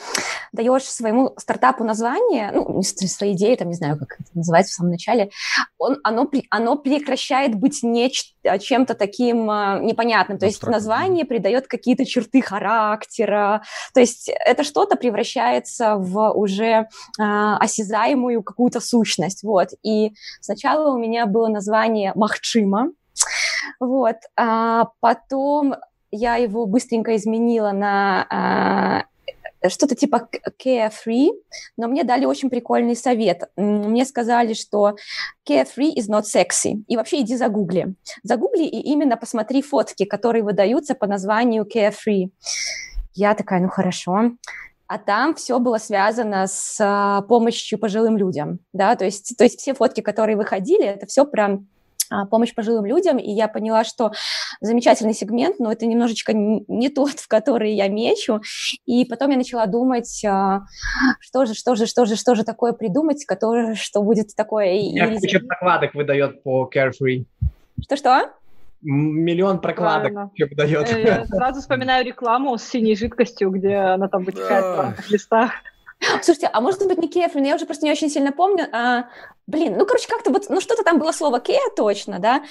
[0.52, 4.92] даешь своему стартапу название, ну, своей идеи, там, не знаю, как это называется в самом
[4.92, 5.30] начале,
[5.78, 8.12] он, оно, оно прекращает быть не
[8.60, 14.96] чем-то таким а, непонятным, то есть название придает какие-то черты характера, то есть это что-то
[14.96, 16.88] превращается в уже
[17.20, 22.92] а, осязаемую какую-то сущность, вот, и сначала у меня было название Махчима,
[23.80, 24.16] вот.
[24.36, 25.76] А потом
[26.12, 29.04] я его быстренько изменила на а,
[29.68, 30.30] что-то типа
[30.64, 31.30] carefree,
[31.78, 33.50] но мне дали очень прикольный совет.
[33.58, 34.96] Мне сказали, что
[35.48, 36.84] carefree is not sexy.
[36.88, 37.94] И вообще иди загугли.
[38.24, 42.30] Загугли и именно посмотри фотки, которые выдаются по названию carefree.
[43.14, 44.32] Я такая, ну хорошо.
[44.88, 49.60] А там все было связано с а, помощью пожилым людям, да, то есть, то есть
[49.60, 51.68] все фотки, которые выходили, это все прям
[52.30, 54.12] помощь пожилым людям, и я поняла, что
[54.62, 58.42] замечательный сегмент, но это немножечко не тот, в который я мечу,
[58.86, 60.62] и потом я начала думать, а,
[61.20, 64.74] что же, что же, что же, что же такое придумать, которое, что будет такое...
[64.74, 65.20] Я и...
[65.20, 67.26] куча прокладок выдает по Carefree.
[67.84, 68.32] Что-что?
[68.82, 70.92] Миллион прокладок выдает.
[70.94, 75.52] Э, я сразу вспоминаю рекламу с синей жидкостью, где она там вытекает в листах.
[76.22, 78.68] Слушайте, а может быть не Кефрин, я уже просто не очень сильно помню.
[78.72, 79.06] А,
[79.48, 82.44] блин, ну, короче, как-то вот, ну, что-то там было слово Ке точно, да.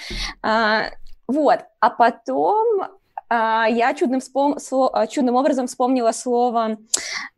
[0.42, 0.90] А,
[1.26, 2.88] вот, а потом
[3.28, 4.58] а, я чудным, вспом...
[4.58, 4.90] Сло...
[4.92, 6.78] А, чудным образом вспомнила слово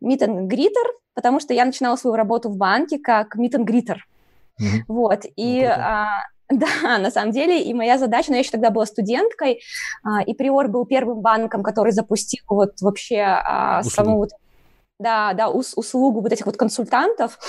[0.03, 3.97] meet and greeter, потому что я начинала свою работу в банке как meet and greeter.
[4.59, 4.83] Mm-hmm.
[4.87, 5.63] Вот, и...
[5.63, 6.07] А,
[6.51, 9.61] да, на самом деле, и моя задача, но ну, я еще тогда была студенткой,
[10.03, 14.31] а, и Приор был первым банком, который запустил вот вообще а, саму вот
[15.01, 17.39] да, да, ус, услугу вот этих вот консультантов.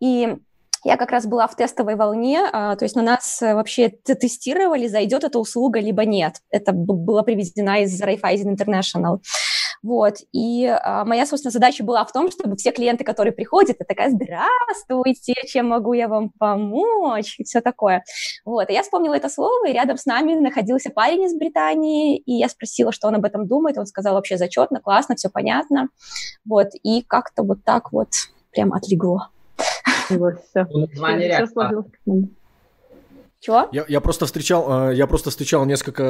[0.00, 0.36] И
[0.86, 4.86] я как раз была в тестовой волне, а, то есть на нас э, вообще тестировали,
[4.86, 6.36] зайдет эта услуга, либо нет.
[6.50, 9.18] Это было приведено из Raiffeisen International.
[9.82, 13.84] Вот, и а, моя, собственно, задача была в том, чтобы все клиенты, которые приходят, я
[13.84, 18.04] такая, здравствуйте, чем могу я вам помочь, и все такое.
[18.44, 22.34] Вот, и я вспомнила это слово, и рядом с нами находился парень из Британии, и
[22.34, 25.88] я спросила, что он об этом думает, он сказал, вообще зачетно, классно, все понятно,
[26.44, 28.08] вот, и как-то вот так вот
[28.52, 29.30] прям отлегло.
[30.10, 30.64] Вот, все.
[30.64, 31.86] Название все сложилось.
[33.38, 33.68] Чего?
[33.70, 36.02] Я, я просто встречал, э, я просто встречал несколько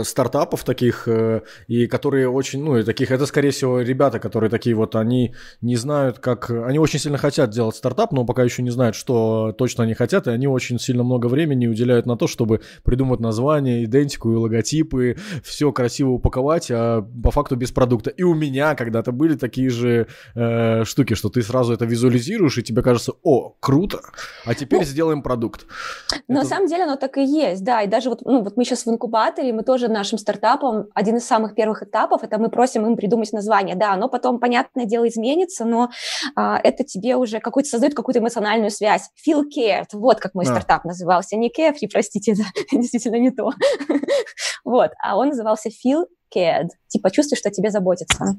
[0.00, 4.48] э, стартапов таких, э, и которые очень, ну, и таких, это, скорее всего, ребята, которые
[4.48, 8.62] такие вот, они не знают, как, они очень сильно хотят делать стартап, но пока еще
[8.62, 12.26] не знают, что точно они хотят, и они очень сильно много времени уделяют на то,
[12.26, 18.10] чтобы придумать название, идентику и логотипы, все красиво упаковать, а по факту без продукта.
[18.10, 22.62] И у меня когда-то были такие же э, штуки, что ты сразу это визуализируешь, и
[22.62, 24.00] тебе кажется, о, круто,
[24.46, 25.66] а теперь ну, сделаем продукт.
[26.30, 28.64] Но на самом деле оно так и есть, да, и даже вот, ну, вот мы
[28.64, 32.86] сейчас в инкубаторе, мы тоже нашим стартапом, один из самых первых этапов, это мы просим
[32.86, 35.90] им придумать название, да, оно потом, понятное дело, изменится, но
[36.36, 39.10] а, это тебе уже какой-то создает какую-то эмоциональную связь.
[39.26, 40.48] Feel cared, вот как мой а.
[40.48, 43.50] стартап назывался, не carefree, простите, это действительно не то.
[44.64, 48.36] вот, а он назывался Feel cared, типа чувствуешь, что тебе заботятся.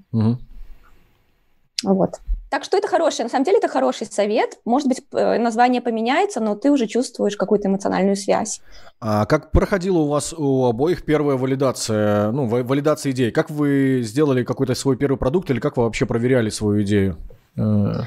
[1.83, 2.21] Вот.
[2.51, 4.59] Так что это хороший, на самом деле это хороший совет.
[4.65, 8.59] Может быть, э, название поменяется, но ты уже чувствуешь какую-то эмоциональную связь.
[8.99, 13.31] А как проходила у вас у обоих первая валидация, ну, валидация идей?
[13.31, 17.15] Как вы сделали какой-то свой первый продукт или как вы вообще проверяли свою идею?
[17.55, 18.01] Э,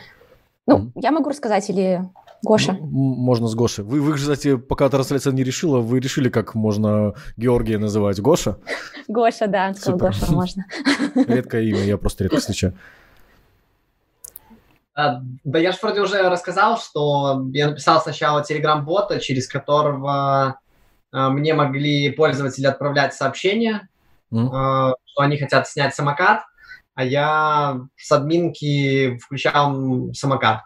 [0.66, 2.02] ну, я могу рассказать или
[2.42, 2.76] Гоша?
[2.80, 3.83] Можно с Гошей.
[3.83, 8.20] Вы, вы, кстати, пока трансляция не решила, вы решили, как можно Георгия называть?
[8.20, 8.59] Гоша?
[9.09, 10.66] Гоша, да, Гоша можно.
[11.14, 12.74] Редкое имя, я просто редко встречаю.
[14.94, 20.59] А, да я же вроде уже рассказал, что я написал сначала телеграм-бота, через которого
[21.12, 23.88] а, мне могли пользователи отправлять сообщения,
[24.33, 24.94] mm.
[25.04, 26.42] что они хотят снять самокат,
[26.94, 30.62] а я с админки включал самокат.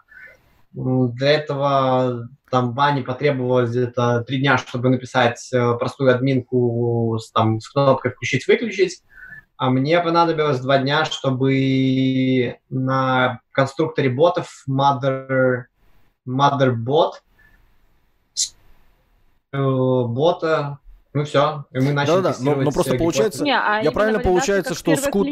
[0.71, 7.59] Для этого там Ване потребовалось где-то три дня, чтобы написать э, простую админку с, там,
[7.59, 9.01] с кнопкой «включить-выключить»
[9.59, 15.65] а мне понадобилось два дня, чтобы на конструкторе ботов Mother,
[16.25, 17.15] Motherbot
[19.51, 20.79] э, бота
[21.11, 24.75] ну все, и мы начали Да-да, но, но просто получается, не, а я правильно получается,
[24.75, 25.25] что Scoot,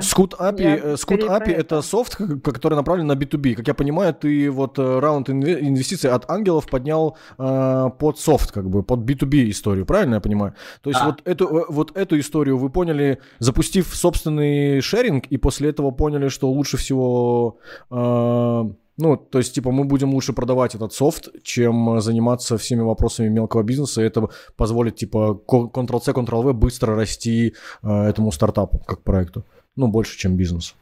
[0.00, 3.54] Scoot API, Scoot API это софт, который направлен на B2B.
[3.54, 8.68] Как я понимаю, ты вот э, раунд инвестиций от ангелов поднял э, под софт, как
[8.68, 10.54] бы, под B2B историю, правильно я понимаю?
[10.82, 11.06] То есть да.
[11.06, 16.28] вот, эту, э, вот эту историю вы поняли, запустив собственный шеринг, и после этого поняли,
[16.28, 17.58] что лучше всего...
[17.90, 18.64] Э,
[18.96, 23.62] ну, то есть, типа, мы будем лучше продавать этот софт, чем заниматься всеми вопросами мелкого
[23.62, 29.44] бизнеса, и это позволит, типа, Ctrl-C, Ctrl-V быстро расти э, этому стартапу, как проекту.
[29.76, 30.74] Ну, больше, чем бизнес.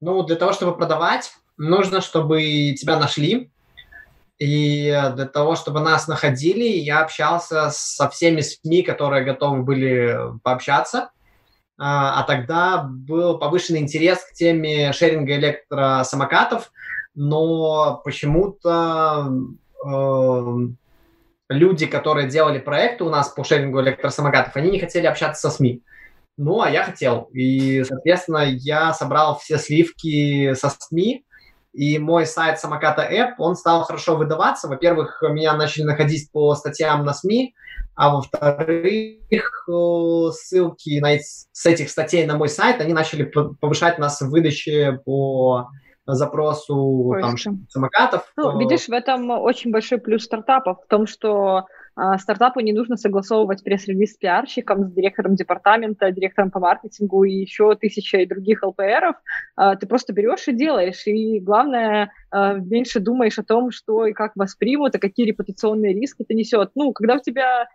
[0.00, 3.50] Ну, для того, чтобы продавать, нужно, чтобы тебя нашли.
[4.38, 11.10] И для того, чтобы нас находили, я общался со всеми СМИ, которые готовы были пообщаться.
[11.78, 16.72] А, а тогда был повышенный интерес к теме шеринга электросамокатов,
[17.14, 19.32] но почему-то
[19.86, 20.56] э,
[21.48, 25.82] люди, которые делали проекты у нас по шерингу электросамокатов, они не хотели общаться со СМИ.
[26.36, 27.28] Ну, а я хотел.
[27.32, 31.24] И, соответственно, я собрал все сливки со СМИ,
[31.72, 34.66] и мой сайт самоката App, он стал хорошо выдаваться.
[34.66, 37.54] Во-первых, меня начали находить по статьям на СМИ,
[37.98, 44.20] а во-вторых, э, ссылки на, с этих статей на мой сайт, они начали повышать нас
[44.20, 45.68] в выдаче по
[46.06, 47.36] запросу там,
[47.68, 48.32] самокатов.
[48.36, 52.96] Ну, видишь, в этом очень большой плюс стартапов, в том, что а, стартапу не нужно
[52.96, 59.16] согласовывать пресс-релиз с пиарщиком, с директором департамента, директором по маркетингу и еще тысячей других ЛПРов.
[59.56, 61.04] А, ты просто берешь и делаешь.
[61.06, 66.22] И главное, а, меньше думаешь о том, что и как воспримут, и какие репутационные риски
[66.22, 66.70] это несет.
[66.76, 67.66] Ну, когда у тебя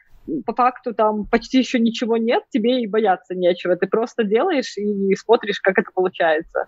[0.46, 3.76] по факту там почти еще ничего нет, тебе и бояться нечего.
[3.76, 6.66] Ты просто делаешь и смотришь, как это получается.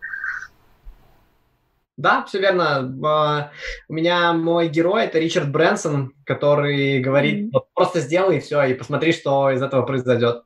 [1.98, 2.94] Да, все верно.
[3.06, 3.52] А,
[3.88, 8.74] у меня мой герой это Ричард Брэнсон, который говорит, вот просто сделай и все, и
[8.74, 10.44] посмотри, что из этого произойдет.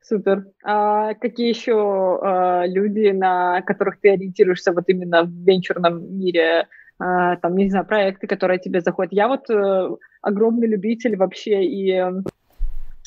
[0.00, 0.46] Супер.
[0.64, 7.36] А какие еще а, люди, на которых ты ориентируешься вот именно в венчурном мире, а,
[7.36, 9.12] там, не знаю, проекты, которые тебе заходят?
[9.12, 9.90] Я вот а,
[10.22, 11.98] огромный любитель вообще и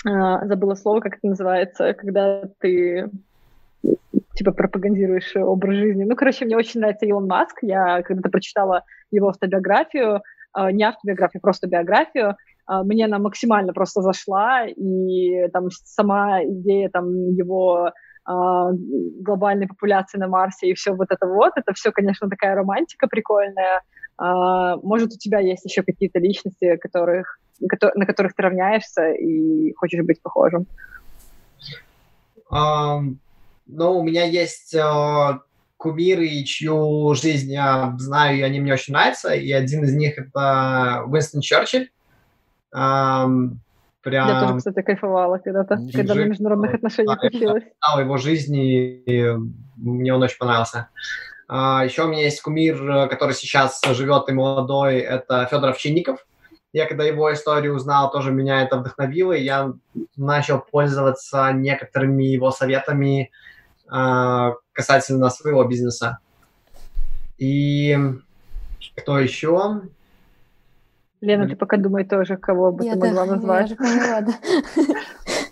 [0.05, 3.09] а, забыла слово, как это называется, когда ты
[4.35, 6.03] типа пропагандируешь образ жизни.
[6.03, 7.57] Ну, короче, мне очень нравится Илон Маск.
[7.61, 10.21] Я когда-то прочитала его автобиографию,
[10.57, 12.35] э, не автобиографию, просто биографию.
[12.69, 18.31] Э, мне она максимально просто зашла, и там сама идея там его э,
[19.21, 23.81] глобальной популяции на Марсе и все вот это вот, это все, конечно, такая романтика прикольная.
[24.17, 30.21] Может, у тебя есть еще какие-то личности, которых, на которых ты равняешься и хочешь быть
[30.21, 30.67] похожим?
[32.51, 33.17] Um,
[33.65, 35.39] но у меня есть э,
[35.77, 39.33] кумиры, чью жизнь я знаю, и они мне очень нравятся.
[39.33, 41.89] И один из них это Уинстон Черчилль.
[42.75, 43.59] Эм,
[44.01, 44.27] прям...
[44.27, 47.63] Я тоже, кстати, кайфовала когда-то, когда на международных отношениях да, училась.
[47.63, 49.35] Да, его жизни, и
[49.77, 50.89] мне он очень понравился.
[50.89, 56.25] Uh, еще у меня есть кумир, который сейчас живет и молодой, это Федор Овчинников.
[56.71, 59.73] Я когда его историю узнал, тоже меня это вдохновило, и я
[60.15, 63.31] начал пользоваться некоторыми его советами,
[63.87, 66.17] а, касательно своего бизнеса.
[67.37, 67.95] И
[68.95, 69.81] кто еще?
[71.21, 73.61] Лена, ты пока думай тоже, кого бы я ты могла назвать.
[73.61, 74.33] Я же поняла, да.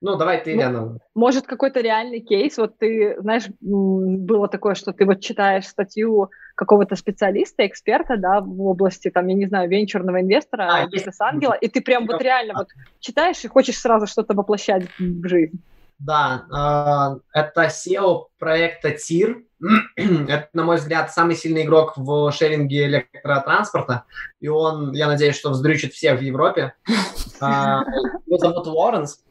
[0.00, 0.98] Ну, давай ты, ну, Лена.
[1.14, 6.94] Может, какой-то реальный кейс, вот ты, знаешь, было такое, что ты вот читаешь статью какого-то
[6.94, 11.80] специалиста, эксперта, да, в области, там, я не знаю, венчурного инвестора, а, бизнес-ангела, и ты
[11.80, 12.68] прям вот реально вот
[13.00, 15.60] читаешь и хочешь сразу что-то воплощать в жизнь.
[15.98, 19.42] Да, э, это SEO проекта TIR.
[19.96, 24.04] это, на мой взгляд, самый сильный игрок в шеринге электротранспорта.
[24.40, 26.74] И он, я надеюсь, что вздрючит всех в Европе.
[27.40, 27.84] А,
[28.26, 29.22] его зовут Лоренс.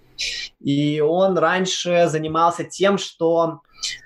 [0.59, 3.61] И он раньше занимался тем, что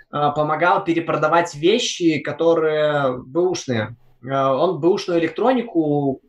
[0.09, 3.95] а, помогал перепродавать вещи, которые бэушные.
[4.29, 6.21] А, он бэушную электронику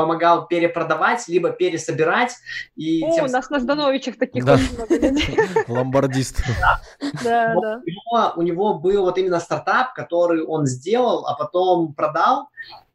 [0.00, 2.34] помогал перепродавать, либо пересобирать.
[2.74, 3.24] И О, тем...
[3.26, 4.58] у нас на Ждановичах таких да.
[5.68, 6.42] Ломбардист.
[7.22, 8.32] Да, да.
[8.36, 12.48] У него был вот именно стартап, который он сделал, а потом продал.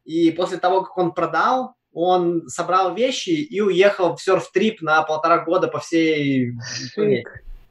[0.04, 5.38] И после того, как он продал, он собрал вещи и уехал в серф-трип на полтора
[5.38, 6.52] года по всей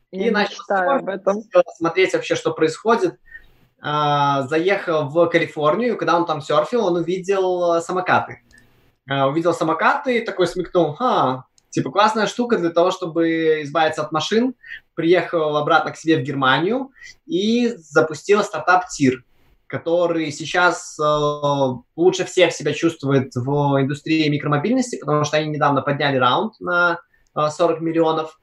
[0.10, 1.44] И начал об этом.
[1.78, 3.20] смотреть вообще, что происходит.
[3.80, 8.42] А, заехал в Калифорнию, когда он там серфил, он увидел самокаты.
[9.08, 14.12] А, увидел самокаты и такой смекнул, ха, типа классная штука для того, чтобы избавиться от
[14.12, 14.56] машин.
[14.96, 16.90] Приехал обратно к себе в Германию
[17.28, 19.24] и запустил стартап ТИР,
[19.68, 21.04] который сейчас э,
[21.96, 27.00] лучше всех себя чувствует в индустрии микромобильности, потому что они недавно подняли раунд на
[27.36, 28.40] э, 40 миллионов.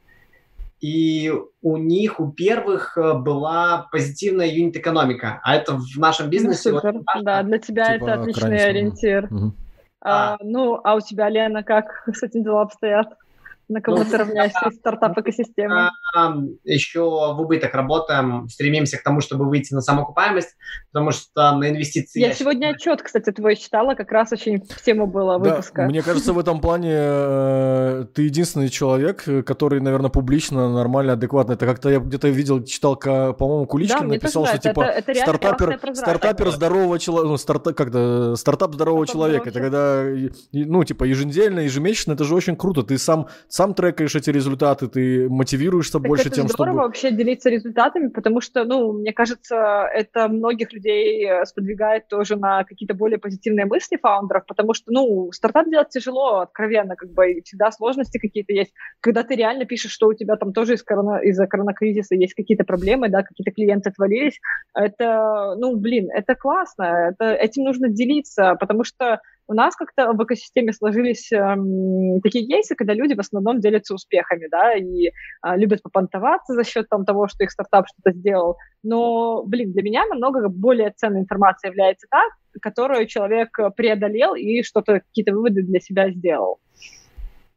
[0.80, 5.40] И у них, у первых э, была позитивная юнит-экономика.
[5.44, 6.72] А это в нашем бизнесе...
[6.72, 7.00] Ну, супер.
[7.22, 9.28] Да, для тебя типа это отличный ориентир.
[9.30, 9.52] Угу.
[10.04, 13.16] А, ну, а у тебя, Лена, как с этим дела обстоят?
[13.72, 15.90] На кого ну, ты равняешься из стартап-экосистемы?
[16.64, 20.56] Еще в убыток работаем, стремимся к тому, чтобы выйти на самоокупаемость,
[20.92, 22.20] потому что на инвестиции...
[22.20, 22.94] Я, я сегодня считаю...
[22.94, 25.82] отчет, кстати, твой читала, как раз очень в тему было выпуска.
[25.82, 31.52] Да, мне кажется, в этом плане э, ты единственный человек, который, наверное, публично, нормально, адекватно.
[31.52, 35.94] Это как-то я где-то видел, читал, по-моему, Куличкин да, написал, что типа это, это стартапер,
[35.94, 39.48] стартапер здорового человека, ну, старта, как-то стартап здорового стартап человека.
[39.48, 40.04] Это когда,
[40.52, 42.82] ну, типа, еженедельно, ежемесячно, это же очень круто.
[42.82, 46.86] Ты сам сам трекаешь эти результаты, ты мотивируешься так больше это тем, здорово чтобы...
[46.86, 52.64] вообще делиться результатами, потому что, ну, мне кажется, это многих людей э, сподвигает тоже на
[52.64, 57.70] какие-то более позитивные мысли фаундеров, потому что, ну, стартап делать тяжело, откровенно, как бы, всегда
[57.70, 58.72] сложности какие-то есть.
[59.00, 62.64] Когда ты реально пишешь, что у тебя там тоже из корона, из-за коронакризиса есть какие-то
[62.64, 64.40] проблемы, да, какие-то клиенты отвалились,
[64.74, 70.24] это, ну, блин, это классно, это, этим нужно делиться, потому что у нас как-то в
[70.24, 75.10] экосистеме сложились эм, такие кейсы, когда люди в основном делятся успехами, да, и э,
[75.56, 78.56] любят попонтоваться за счет там, того, что их стартап что-то сделал.
[78.82, 82.22] Но, блин, для меня намного более ценной информация является та,
[82.60, 86.58] которую человек преодолел и что-то, какие-то выводы для себя сделал.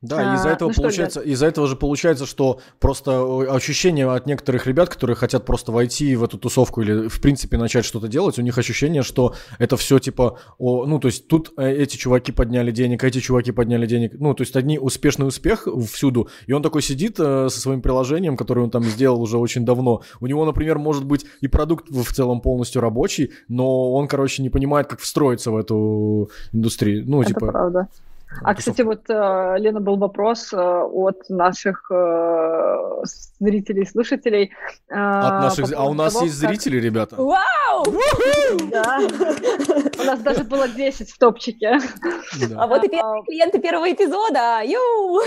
[0.05, 4.67] Да, а, из-за этого ну получается, из-за этого же получается, что просто ощущение от некоторых
[4.67, 8.41] ребят, которые хотят просто войти в эту тусовку или в принципе начать что-то делать, у
[8.43, 12.71] них ощущение, что это все типа, о, ну то есть тут э, эти чуваки подняли
[12.71, 16.83] денег, эти чуваки подняли денег, ну то есть одни успешный успех всюду, и он такой
[16.83, 20.01] сидит э, со своим приложением, которое он там сделал уже очень давно.
[20.19, 24.49] У него, например, может быть и продукт в целом полностью рабочий, но он, короче, не
[24.49, 27.03] понимает, как встроиться в эту индустрию.
[27.07, 27.47] Ну это типа.
[27.47, 27.87] Правда.
[28.41, 33.03] А, кстати, вот, э, Лена, был вопрос э, от наших э,
[33.39, 34.51] зрителей и слушателей.
[34.89, 35.73] От наших...
[35.75, 36.49] А у нас того, есть как...
[36.49, 37.15] зрители, ребята?
[37.17, 37.85] Вау!
[38.71, 38.99] Да.
[39.99, 41.79] У нас даже было 10 в топчике.
[42.57, 44.61] А вот и первые клиенты первого эпизода.
[44.63, 45.21] Ю!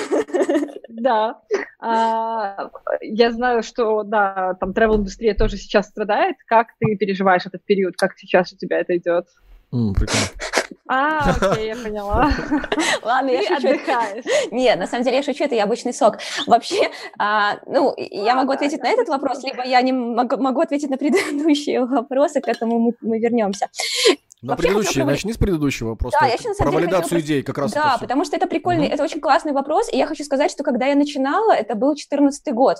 [0.89, 1.41] Да.
[1.81, 2.71] А,
[3.01, 6.37] я знаю, что, да, там travel-индустрия тоже сейчас страдает.
[6.47, 7.95] Как ты переживаешь этот период?
[7.97, 9.27] Как сейчас у тебя это идет?
[9.71, 10.58] Прикольно.
[10.89, 12.31] А, окей, я поняла.
[13.03, 13.69] Ладно, я шучу.
[13.69, 14.25] отдыхаешь.
[14.51, 16.19] Нет, на самом деле я шучу, это яблочный сок.
[16.47, 20.91] Вообще, а, ну, я могу ответить на этот вопрос, либо я не могу, могу ответить
[20.91, 23.69] на предыдущие вопросы, к этому мы вернемся.
[24.41, 26.17] На Вообще, предыдущий, начни с предыделущего вопроса.
[26.21, 27.73] Да, я самом про деле, валидацию идей как раз.
[27.73, 28.95] Да, потому что это прикольный, угу.
[28.95, 32.55] это очень классный вопрос, и я хочу сказать, что когда я начинала, это был 14
[32.55, 32.77] год.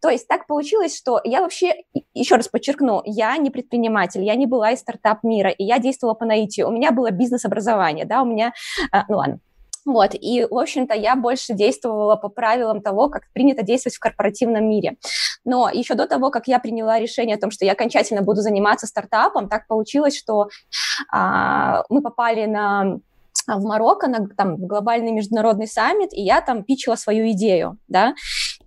[0.00, 1.74] То есть так получилось, что я вообще,
[2.14, 6.24] еще раз подчеркну, я не предприниматель, я не была из стартап-мира, и я действовала по
[6.24, 6.68] наитию.
[6.68, 8.54] У меня было бизнес-образование, да, у меня,
[8.90, 9.40] а, ну ладно,
[9.84, 14.68] вот, и, в общем-то, я больше действовала по правилам того, как принято действовать в корпоративном
[14.68, 14.96] мире.
[15.44, 18.86] Но еще до того, как я приняла решение о том, что я окончательно буду заниматься
[18.86, 20.48] стартапом, так получилось, что
[21.10, 22.98] а, мы попали на
[23.48, 28.14] в Марокко на там, глобальный международный саммит, и я там пичила свою идею, да,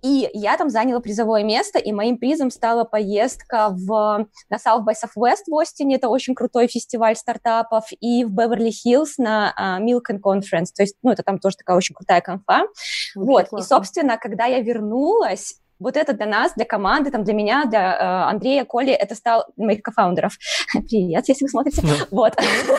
[0.06, 4.94] и я там заняла призовое место, и моим призом стала поездка в, на South by
[4.94, 10.20] Southwest в Остине, это очень крутой фестиваль стартапов, и в Беверли-Хиллз на uh, Milk and
[10.20, 12.62] Conference, то есть, ну, это там тоже такая очень крутая конфа.
[12.62, 13.64] Очень вот, классно.
[13.64, 17.94] и, собственно, когда я вернулась, вот это для нас, для команды, там, для меня, для
[17.94, 20.38] э, Андрея, Коли, это стал моих кофаундеров.
[20.72, 21.82] Привет, если вы смотрите.
[21.82, 22.34] Ну, вот.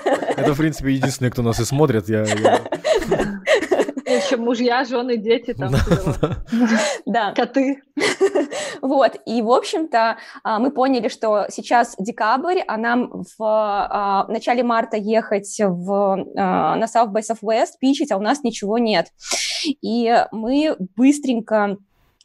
[0.06, 2.10] Это, в принципе, единственный, кто нас и смотрит.
[2.10, 2.62] Я, я...
[4.30, 5.72] чем мужья, жены, дети, там,
[7.06, 7.34] да.
[7.34, 7.82] коты.
[8.82, 14.64] Вот, и, в общем-то, а, мы поняли, что сейчас декабрь, а нам в а, начале
[14.64, 19.08] марта ехать в, а, на South by Southwest, пичить, а у нас ничего нет.
[19.82, 21.78] И мы быстренько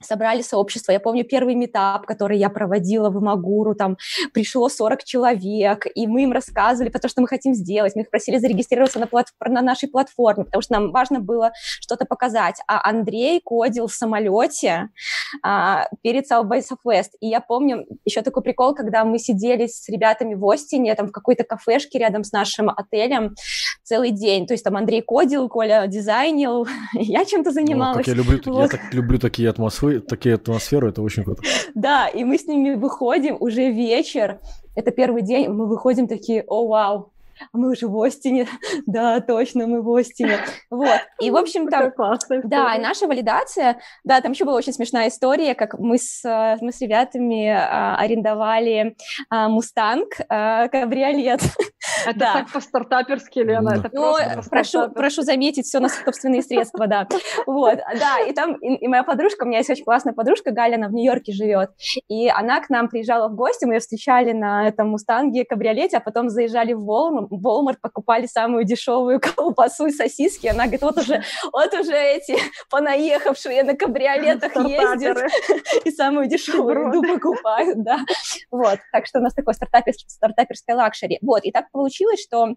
[0.03, 0.93] собрали сообщество.
[0.93, 3.97] Я помню первый метап, который я проводила в Имагуру, там
[4.33, 7.95] пришло 40 человек, и мы им рассказывали про то, что мы хотим сделать.
[7.95, 9.29] Мы их просили зарегистрироваться на, плат...
[9.41, 12.57] на нашей платформе, потому что нам важно было что-то показать.
[12.67, 14.89] А Андрей кодил в самолете
[15.43, 17.11] а, перед South by Southwest.
[17.21, 21.13] И я помню еще такой прикол, когда мы сидели с ребятами в Остине, там в
[21.13, 23.35] какой-то кафешке рядом с нашим отелем
[23.83, 24.47] целый день.
[24.47, 27.97] То есть там Андрей кодил, Коля дизайнил, я чем-то занималась.
[27.97, 28.63] О, как я люблю, вот.
[28.63, 31.43] я так люблю такие атмосферы такие атмосферы, это очень круто.
[31.75, 34.41] Да, и мы с ними выходим уже вечер,
[34.75, 37.13] это первый день, мы выходим такие, о, вау,
[37.53, 38.47] мы уже в Остине,
[38.87, 40.39] да, точно, мы в Остине,
[40.71, 41.93] вот, и, в общем-то,
[42.45, 46.23] да, и наша валидация, да, там еще была очень смешная история, как мы с,
[46.61, 48.97] мы с ребятами а, арендовали
[49.29, 51.41] а, Мустанг, а, кабриолет.
[52.07, 52.33] Это да.
[52.35, 54.17] так по-стартаперски, Лена, это ну,
[54.51, 57.07] прошу, прошу заметить, все на собственные средства, да,
[57.47, 60.77] вот, да, и там, и, и моя подружка, у меня есть очень классная подружка, Галя,
[60.77, 61.71] она в Нью-Йорке живет,
[62.09, 66.01] и она к нам приезжала в гости, мы ее встречали на этом Мустанге, кабриолете, а
[66.01, 70.47] потом заезжали в Walmart покупали самую дешевую колбасу и сосиски.
[70.47, 71.23] Она говорит, вот уже,
[71.53, 72.37] вот уже эти
[72.71, 75.19] понаехавшие на кабриолетах ездят
[75.85, 77.99] и самую дешевую еду покупают, да.
[78.51, 81.19] Вот, так что у нас такой стартаперский, стартаперская luxury.
[81.23, 82.55] Вот, и так получилось, что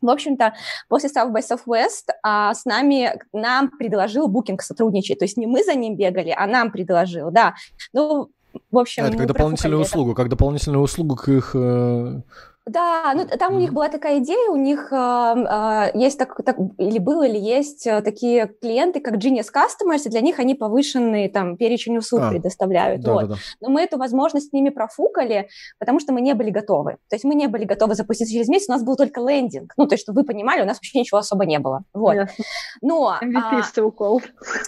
[0.00, 0.54] в общем-то,
[0.88, 5.18] после South by Southwest а, с нами, нам предложил Booking сотрудничать.
[5.18, 7.54] То есть не мы за ним бегали, а нам предложил, да.
[7.92, 8.30] Ну,
[8.70, 9.04] в общем...
[9.04, 12.20] А, это как дополнительную услугу, как дополнительную услугу к их э,
[12.64, 16.56] да, ну там у них была такая идея, у них э, э, есть так, так,
[16.78, 21.28] или было, или есть э, такие клиенты, как Genius Customers, и для них они повышенный
[21.28, 23.02] там перечень услуг а, предоставляют.
[23.02, 23.20] Да, вот.
[23.22, 23.40] да, да.
[23.60, 25.48] Но мы эту возможность с ними профукали,
[25.80, 26.98] потому что мы не были готовы.
[27.08, 29.72] То есть мы не были готовы запуститься через месяц, у нас был только лендинг.
[29.76, 31.82] Ну, то есть, чтобы вы понимали, у нас вообще ничего особо не было.
[31.92, 32.14] Вот.
[32.80, 33.18] Но...
[33.20, 33.62] MVP а,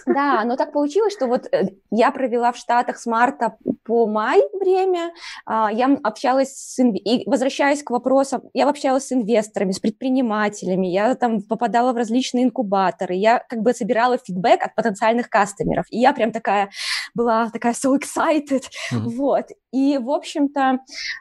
[0.05, 4.41] Да, но так получилось, что вот э, я провела в Штатах с марта по май
[4.59, 5.13] время,
[5.45, 6.83] а, я общалась с...
[6.83, 12.45] И возвращаясь к вопросам, я общалась с инвесторами, с предпринимателями, я там попадала в различные
[12.45, 16.69] инкубаторы, я как бы собирала фидбэк от потенциальных кастомеров, и я прям такая
[17.13, 18.99] была такая so excited, mm-hmm.
[19.15, 19.45] вот.
[19.71, 20.79] И, в общем-то,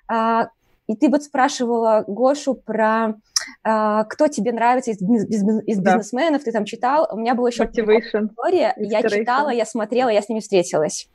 [0.09, 0.49] а,
[0.87, 3.15] и ты вот спрашивала Гошу про
[3.63, 5.97] а, кто тебе нравится из, из, из да.
[5.97, 7.09] бизнесменов, ты там читал.
[7.11, 8.75] У меня была еще история.
[8.77, 11.09] Я читала, я смотрела, я с ними встретилась.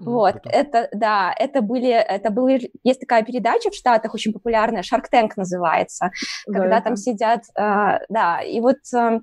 [0.00, 0.48] Вот, круто.
[0.50, 5.30] это, да, это были, это были, есть такая передача в Штатах очень популярная, Shark Tank
[5.36, 6.10] называется,
[6.46, 6.84] да, когда это.
[6.84, 9.20] там сидят, э, да, и вот э,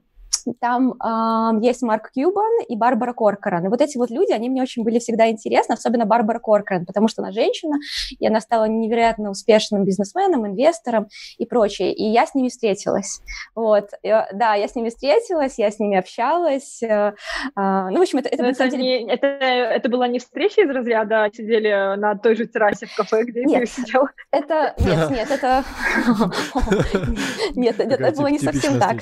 [0.60, 3.66] там э, есть Марк Кьюбан и Барбара Коркоран.
[3.66, 7.08] И вот эти вот люди, они мне очень были всегда интересны, особенно Барбара Коркоран, потому
[7.08, 7.78] что она женщина,
[8.20, 11.93] и она стала невероятно успешным бизнесменом, инвестором и прочее.
[11.93, 13.22] И я с ними встретилась.
[13.56, 16.82] Вот, и, да, я с ними встретилась, я с ними общалась.
[16.84, 17.12] Э, э,
[17.56, 19.04] ну, в общем, это, это, это, деле...
[19.04, 23.24] не, это, это была не встреча из разряда сидели на той же террасе в кафе,
[23.24, 24.08] где нет, ты сидел?
[24.32, 25.64] Это, нет, нет, это...
[27.56, 28.97] Нет, это было не совсем так.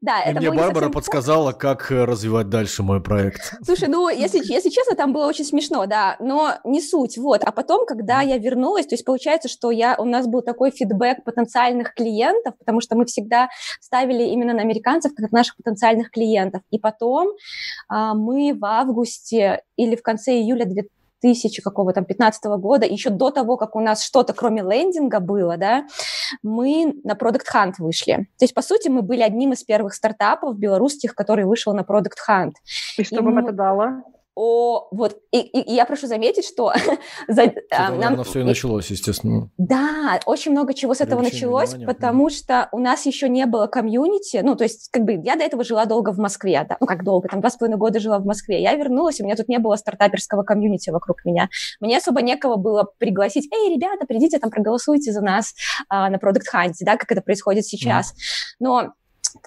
[0.00, 3.54] Да, это мне Барбара подсказала, как э, развивать дальше мой проект.
[3.64, 7.42] Слушай, ну, если, если честно, там было очень смешно, да, но не суть, вот.
[7.44, 11.24] А потом, когда я вернулась, то есть получается, что я, у нас был такой фидбэк
[11.24, 13.48] потенциальных клиентов, потому что мы всегда
[13.80, 16.62] ставили именно на американцев как наших потенциальных клиентов.
[16.70, 17.28] И потом
[17.88, 23.10] а, мы в августе или в конце июля 2000 2000 какого там 15 года, еще
[23.10, 25.86] до того, как у нас что-то кроме лендинга было, да,
[26.42, 28.28] мы на Product Hunt вышли.
[28.38, 32.18] То есть, по сути, мы были одним из первых стартапов белорусских, который вышел на Product
[32.28, 32.52] Hunt.
[32.96, 33.42] И что и вам мы...
[33.42, 34.02] это дало?
[34.40, 36.72] О, вот, и, и, я прошу заметить, что...
[37.28, 39.50] за, а, нам, все и началось, естественно.
[39.58, 41.92] Да, очень много чего с этого началось, внимания.
[41.92, 45.42] потому что у нас еще не было комьюнити, ну, то есть, как бы, я до
[45.42, 48.20] этого жила долго в Москве, да, ну, как долго, там, два с половиной года жила
[48.20, 51.48] в Москве, я вернулась, у меня тут не было стартаперского комьюнити вокруг меня,
[51.80, 55.52] мне особо некого было пригласить, эй, ребята, придите там, проголосуйте за нас
[55.88, 58.14] а, на Product Hunt, да, как это происходит сейчас, mm.
[58.60, 58.92] но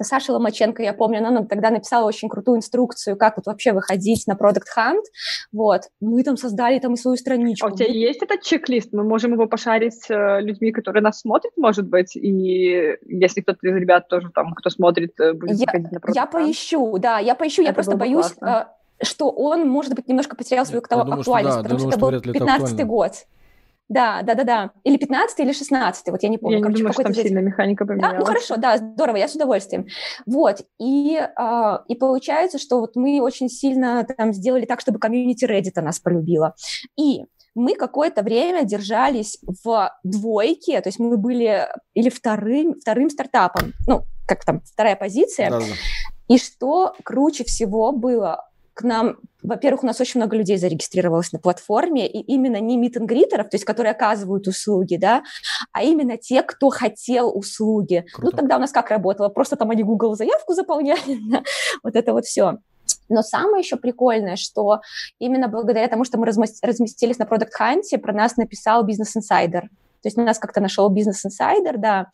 [0.01, 4.27] Саша Ломаченко, я помню, она нам тогда написала очень крутую инструкцию, как вот вообще выходить
[4.27, 5.03] на Product Hunt.
[5.51, 5.81] Вот.
[5.99, 7.67] Мы там создали там и свою страничку.
[7.67, 8.89] А у тебя есть этот чек-лист?
[8.93, 13.67] Мы можем его пошарить с э, людьми, которые нас смотрят, может быть, и если кто-то
[13.67, 16.31] из ребят тоже там, кто смотрит, э, будет я, на Product Я Hunt.
[16.31, 18.67] поищу, да, я поищу, Это я просто боюсь, классно.
[18.99, 22.09] Э, что он, может быть, немножко потерял свою я, актуальность, думаю, потому что, да, что
[22.09, 23.11] это думаю, был 15 год.
[23.91, 24.71] Да, да, да, да.
[24.85, 26.57] Или 15 или 16 вот я не помню.
[26.57, 28.13] Я Короче, не думаю, что там сильно механика поменялась.
[28.13, 28.19] Да?
[28.19, 29.85] Ну хорошо, да, здорово, я с удовольствием.
[30.25, 35.43] Вот, и, э, и получается, что вот мы очень сильно там сделали так, чтобы комьюнити
[35.43, 36.55] Reddit нас полюбила.
[36.97, 43.73] И мы какое-то время держались в двойке, то есть мы были или вторым, вторым стартапом,
[43.87, 45.49] ну, как там, вторая позиция.
[45.49, 45.65] Да, да.
[46.29, 48.45] И что круче всего было,
[48.81, 52.93] к нам, во-первых, у нас очень много людей зарегистрировалось на платформе, и именно не мит
[52.93, 55.23] то есть которые оказывают услуги, да,
[55.71, 58.05] а именно те, кто хотел услуги.
[58.05, 58.35] Ну, Круто.
[58.35, 59.29] Ну, тогда у нас как работало?
[59.29, 61.19] Просто там они Google заявку заполняли,
[61.83, 62.57] вот это вот все.
[63.09, 64.81] Но самое еще прикольное, что
[65.19, 69.63] именно благодаря тому, что мы разместились на Product Hunt, про нас написал Business Insider.
[70.01, 72.07] То есть нас как-то нашел бизнес-инсайдер, да.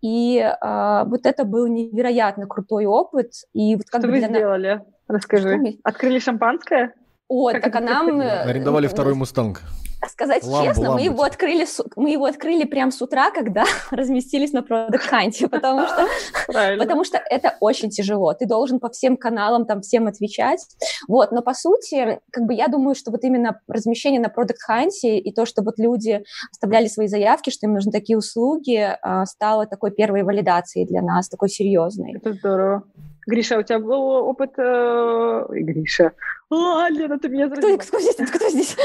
[0.00, 3.32] И э, вот это был невероятно крутой опыт.
[3.52, 4.28] И вот как Что бы вы для...
[4.28, 4.80] сделали?
[5.08, 5.56] Расскажи.
[5.56, 5.78] Мы...
[5.82, 6.94] Открыли шампанское?
[7.28, 8.20] О, как так а нам...
[8.20, 9.62] Арендовали второй мустанг.
[10.08, 10.98] Сказать ламбу, честно, ламбу.
[10.98, 15.86] мы его открыли, мы его открыли прямо с утра, когда разместились на Product Hunt, потому
[15.86, 16.06] что,
[16.78, 18.32] потому что это очень тяжело.
[18.34, 20.64] Ты должен по всем каналам там всем отвечать.
[21.08, 24.90] Вот, но по сути, как бы я думаю, что вот именно размещение на Product Hunt
[25.02, 29.66] и то, что вот люди оставляли свои заявки, что им нужны такие услуги, а, стало
[29.66, 32.16] такой первой валидацией для нас, такой серьезной.
[32.16, 32.84] Это здорово.
[33.26, 34.52] Гриша, у тебя был опыт...
[34.58, 35.44] Э...
[35.48, 36.12] Ой, Гриша.
[36.48, 37.76] А, Лена, ты меня заразила.
[37.76, 38.14] Кто, кто здесь?
[38.14, 38.76] Кто здесь?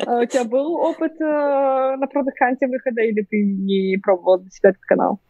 [0.00, 4.82] У тебя был опыт э, на Hunt выхода, или ты не пробовал для себя этот
[4.82, 5.20] канал?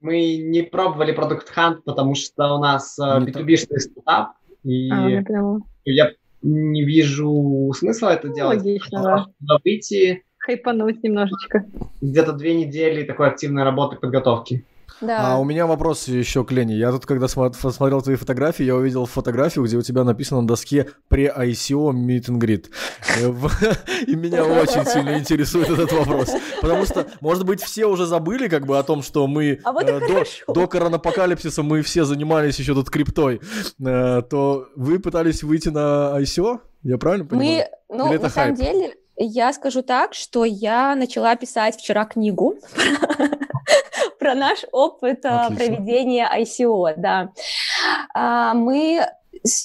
[0.00, 5.24] Мы не пробовали Product Hunt, потому что у нас B2B-шный стартап, и а,
[5.84, 6.12] я
[6.42, 8.58] не вижу смысла это делать.
[8.58, 9.58] Логично, да.
[9.64, 10.22] Выйти...
[10.38, 11.66] Хайпануть немножечко.
[12.00, 14.64] Где-то две недели такой активной работы подготовки.
[15.00, 15.34] Да.
[15.34, 16.76] А у меня вопрос еще к Лене.
[16.76, 20.88] Я тут, когда смотрел твои фотографии, я увидел фотографию, где у тебя написано на доске
[21.10, 22.66] «Pre-ICO Meet and Greet».
[24.06, 26.30] И меня очень сильно интересует этот вопрос.
[26.60, 30.00] Потому что, может быть, все уже забыли как бы о том, что мы а э,
[30.00, 33.40] до, до коронапокалипсиса мы все занимались еще тут криптой,
[33.84, 36.60] э, то вы пытались выйти на ICO?
[36.82, 37.66] Я правильно понимаю?
[37.88, 42.56] Мы, ну, на самом деле, я скажу так, что я начала писать вчера книгу
[44.28, 45.56] про наш опыт а, Отлично.
[45.56, 47.32] проведения ICO, да.
[48.14, 49.00] А, мы,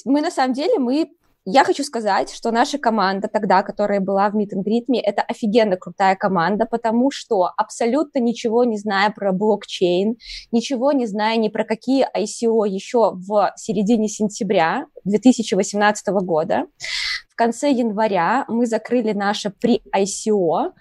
[0.06, 1.10] мы на самом деле, мы
[1.46, 5.22] я хочу сказать, что наша команда тогда, которая была в Meet and Greet Me, это
[5.22, 10.16] офигенно крутая команда, потому что абсолютно ничего не зная про блокчейн,
[10.54, 16.68] ничего не зная ни про какие ICO еще в середине сентября 2018 года,
[17.34, 20.72] в конце января мы закрыли наше при-ICO,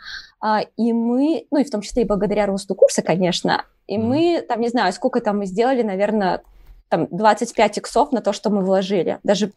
[0.77, 4.61] и мы, ну и в том числе и благодаря росту курса, конечно, и мы, там,
[4.61, 6.43] не знаю, сколько там мы сделали, наверное,
[6.89, 9.19] там 25 иксов на то, что мы вложили.
[9.23, 9.53] Даже...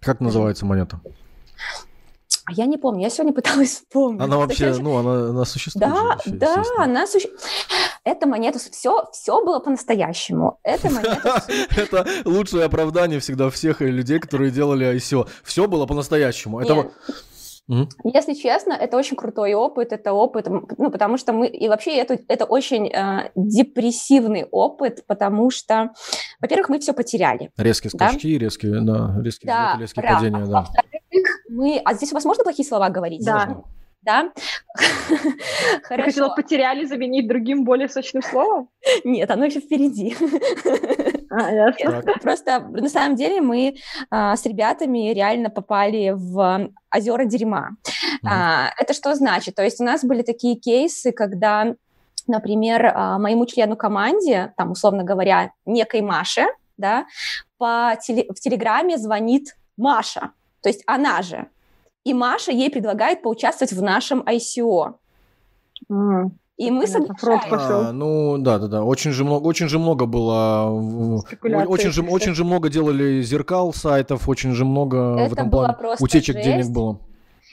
[0.00, 1.00] Как называется монета?
[2.46, 4.20] А я не помню, я сегодня пыталась вспомнить.
[4.20, 5.88] Она вообще, ну, она, она существует.
[5.88, 7.40] Да, же, да, она существует.
[8.02, 10.58] Эта монета, все, все было по-настоящему.
[10.62, 11.44] Эта монета...
[11.76, 15.28] Это лучшее оправдание всегда всех людей, которые делали ICO.
[15.44, 16.60] Все было по-настоящему.
[16.60, 16.90] Это
[17.70, 18.10] Угу.
[18.12, 22.18] Если честно, это очень крутой опыт, это опыт, ну, потому что мы, и вообще это,
[22.26, 25.92] это очень э, депрессивный опыт, потому что,
[26.40, 27.50] во-первых, мы все потеряли.
[27.56, 28.44] Резкие скачки, да?
[28.44, 30.66] резкие, да, резкие, да, резкие падения, да.
[31.48, 33.24] Мы, а здесь у вас можно плохие слова говорить?
[33.24, 33.62] Да.
[34.02, 34.32] Да?
[35.82, 35.82] Хорошо.
[35.88, 38.70] Ты хотела потеряли заменить другим более сочным словом?
[39.04, 40.16] Нет, оно еще впереди.
[41.30, 42.02] А, ясно.
[42.20, 43.76] Просто на самом деле мы
[44.10, 47.70] а, с ребятами реально попали в озера дерьма.
[48.24, 49.54] А, это что значит?
[49.54, 51.74] То есть у нас были такие кейсы, когда,
[52.26, 57.06] например, моему члену команде, там, условно говоря, некой Маше, да,
[57.58, 61.46] по теле, в Телеграме звонит Маша, то есть она же.
[62.04, 64.94] И Маша ей предлагает поучаствовать в нашем ICO.
[65.90, 66.30] Mm.
[66.60, 67.88] И мы соглашаемся.
[67.88, 68.84] А, ну да, да, да.
[68.84, 70.68] Очень же много, очень же много было.
[70.68, 75.74] Очень же, очень же много делали зеркал сайтов, очень же много Это в этом плане
[76.00, 76.46] утечек жесть.
[76.46, 77.00] денег было.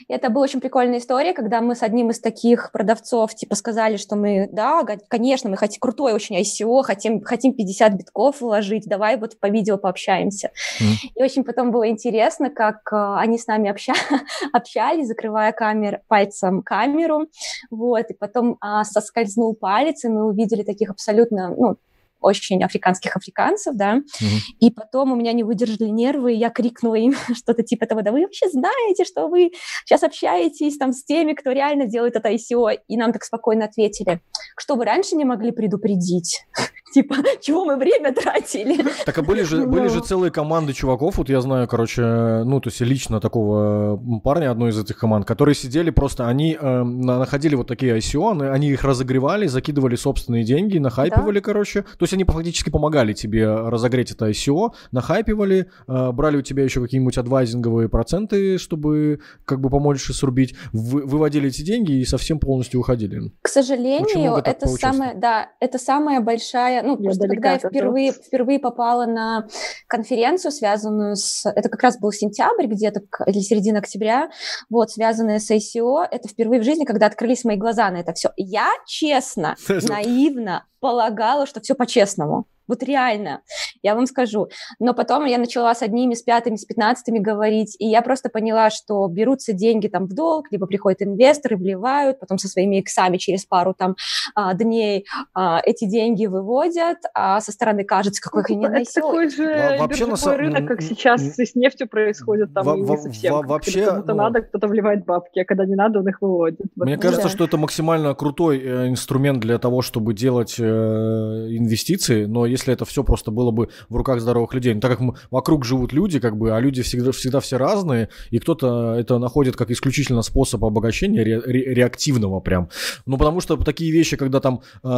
[0.08, 4.16] Это была очень прикольная история, когда мы с одним из таких продавцов, типа, сказали, что
[4.16, 9.38] мы, да, конечно, мы хотим крутой очень ICO, хотим, хотим 50 битков вложить, давай вот
[9.38, 10.50] по видео пообщаемся.
[10.80, 11.10] Mm.
[11.14, 13.92] И очень потом было интересно, как э, они с нами обща
[14.52, 17.26] общались, закрывая камер, пальцем камеру,
[17.70, 21.76] вот, и потом а, соскользнул палец, и мы увидели таких абсолютно, ну,
[22.20, 24.38] очень африканских африканцев, да, mm-hmm.
[24.60, 28.12] и потом у меня не выдержали нервы, и я крикнула им что-то типа того, да
[28.12, 29.50] вы вообще знаете, что вы
[29.84, 34.20] сейчас общаетесь там с теми, кто реально делает это ICO, и нам так спокойно ответили,
[34.58, 36.44] что вы раньше не могли предупредить?
[36.94, 38.82] Типа, чего мы время тратили?
[39.04, 42.68] Так, а были же, были же целые команды чуваков, вот я знаю, короче, ну, то
[42.68, 47.68] есть лично такого парня одной из этих команд, которые сидели просто, они э, находили вот
[47.68, 51.44] такие ICO, они их разогревали, закидывали собственные деньги, нахайпивали, да.
[51.44, 51.82] короче.
[51.98, 56.80] То есть они фактически помогали тебе разогреть это ICO, нахайпивали, э, брали у тебя еще
[56.80, 62.80] какие-нибудь адвайзинговые проценты, чтобы как бы помочь срубить, вы, выводили эти деньги и совсем полностью
[62.80, 63.32] уходили.
[63.42, 68.58] К сожалению, это самая, да, это самая большая, ну, я просто когда я впервые, впервые
[68.58, 69.46] попала на
[69.86, 74.30] конференцию, связанную с, это как раз был сентябрь где-то, или середина октября,
[74.70, 78.30] вот, связанная с ICO, это впервые в жизни, когда открылись мои глаза на это все.
[78.36, 82.46] Я честно, наивно полагала, что все по-честному.
[82.68, 83.40] Вот реально,
[83.82, 84.48] я вам скажу.
[84.78, 88.70] Но потом я начала с одними, с пятыми, с пятнадцатыми говорить, и я просто поняла,
[88.70, 93.46] что берутся деньги там в долг, либо приходят инвесторы, вливают, потом со своими иксами через
[93.46, 93.96] пару там
[94.34, 99.76] а, дней а, эти деньги выводят, а со стороны кажется, какой охрененный Это такой же
[99.78, 100.38] вообще на самом...
[100.38, 103.46] рынок, как сейчас с нефтью происходит, там и не совсем.
[103.46, 103.86] Вообще...
[103.86, 106.60] Кому-то ну, надо, кто-то вливает бабки, а когда не надо, он их выводит.
[106.76, 112.46] Мне кажется, что это максимально крутой э, инструмент для того, чтобы делать э, инвестиции, но
[112.46, 114.74] если если это все просто было бы в руках здоровых людей.
[114.74, 118.08] Но так как мы, вокруг живут люди, как бы, а люди всегда, всегда все разные,
[118.30, 122.68] и кто-то это находит как исключительно способ обогащения ре, ре, реактивного прям.
[123.06, 124.88] Ну, потому что такие вещи, когда там э,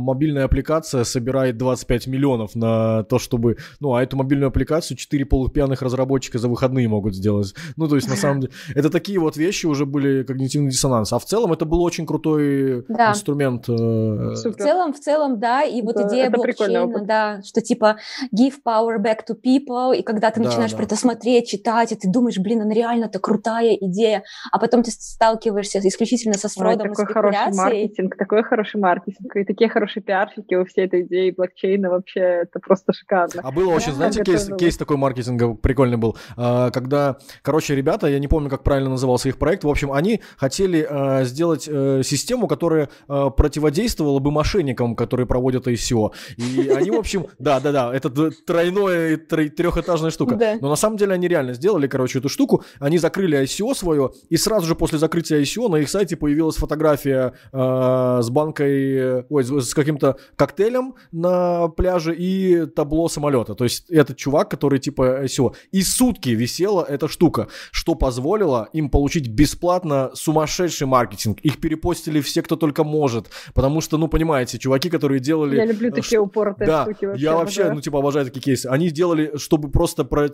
[0.00, 3.56] мобильная аппликация собирает 25 миллионов на то, чтобы...
[3.80, 7.54] Ну, а эту мобильную аппликацию 4 полупьяных разработчика за выходные могут сделать.
[7.76, 11.12] Ну, то есть, на самом деле, это такие вот вещи уже были когнитивный диссонанс.
[11.12, 13.10] А в целом это был очень крутой да.
[13.10, 13.68] инструмент.
[13.68, 17.98] Э, в целом, в целом, да, и вот это, идея блокчейна, да, что типа
[18.34, 20.76] give power back to people, и когда ты да, начинаешь да.
[20.76, 24.90] про это смотреть, читать, и ты думаешь, блин, она реально-то крутая идея, а потом ты
[24.90, 30.54] сталкиваешься исключительно со сфродом Ой, такой хороший маркетинг, такой хороший маркетинг, и такие хорошие пиарщики
[30.54, 33.40] у всей этой идеи блокчейна вообще, это просто шикарно.
[33.42, 38.18] А было очень, знаете, кейс, кейс такой маркетинга прикольный был, а, когда, короче, ребята, я
[38.18, 42.48] не помню, как правильно назывался их проект, в общем, они хотели а, сделать э, систему,
[42.48, 47.94] которая а, противодействовала бы мошенникам, которые проводят ICO, и они в общем, да, да, да,
[47.94, 50.36] это тройное, трехэтажная штука.
[50.36, 50.56] Да.
[50.60, 52.64] Но на самом деле они реально сделали, короче, эту штуку.
[52.80, 57.34] Они закрыли ICO свое, и сразу же после закрытия ICO на их сайте появилась фотография
[57.52, 63.54] э, с банкой, ой, с каким-то коктейлем на пляже и табло самолета.
[63.54, 65.54] То есть этот чувак, который типа ICO.
[65.72, 71.40] И сутки висела эта штука, что позволило им получить бесплатно сумасшедший маркетинг.
[71.40, 73.26] Их перепостили все, кто только может.
[73.54, 75.56] Потому что, ну, понимаете, чуваки, которые делали...
[75.56, 77.14] Я люблю такие упоротые да, вообще.
[77.16, 78.66] Я вообще, ну, типа, обожаю такие кейсы.
[78.66, 80.28] Они сделали, чтобы просто про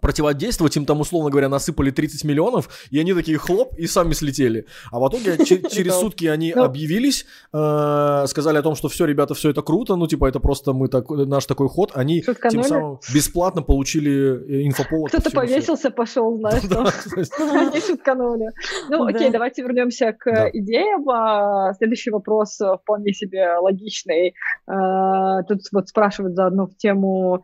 [0.00, 4.66] противодействовать, им там, условно говоря, насыпали 30 миллионов, и они такие хлоп, и сами слетели.
[4.90, 6.64] А в итоге через сутки они ну.
[6.64, 10.72] объявились, э, сказали о том, что все, ребята, все это круто, ну, типа, это просто
[10.72, 11.92] мы так, наш такой ход.
[11.94, 15.10] Они тем самым бесплатно получили э, инфоповод.
[15.10, 16.62] Кто-то повесился, пошел, знаешь,
[17.40, 18.50] Они шутканули.
[18.88, 21.08] Ну, окей, давайте вернемся к идеям.
[21.08, 24.34] А, следующий вопрос вполне себе логичный.
[24.66, 27.42] Э, тут вот спрашивают заодно в тему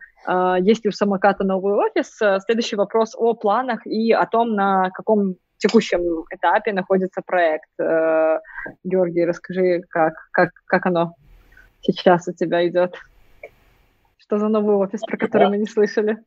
[0.61, 2.21] есть ли у самоката новый офис?
[2.21, 7.69] Э, следующий вопрос о планах и о том, на каком текущем этапе находится проект.
[7.79, 8.39] Э,
[8.83, 11.15] Георгий, расскажи, как, как, как оно
[11.81, 12.95] сейчас у тебя идет?
[14.17, 16.17] Что за новый офис, про который мы не слышали?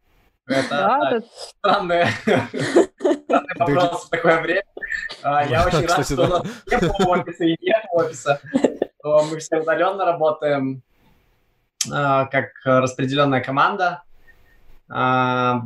[0.46, 1.26] Это да, это...
[1.59, 4.64] странный, странный вопрос в такое время.
[5.22, 8.40] А, я очень рад, что у нас нет офиса и нет офиса.
[9.03, 10.82] Мы все удаленно работаем.
[11.91, 14.03] А, как распределенная команда.
[14.89, 15.62] А,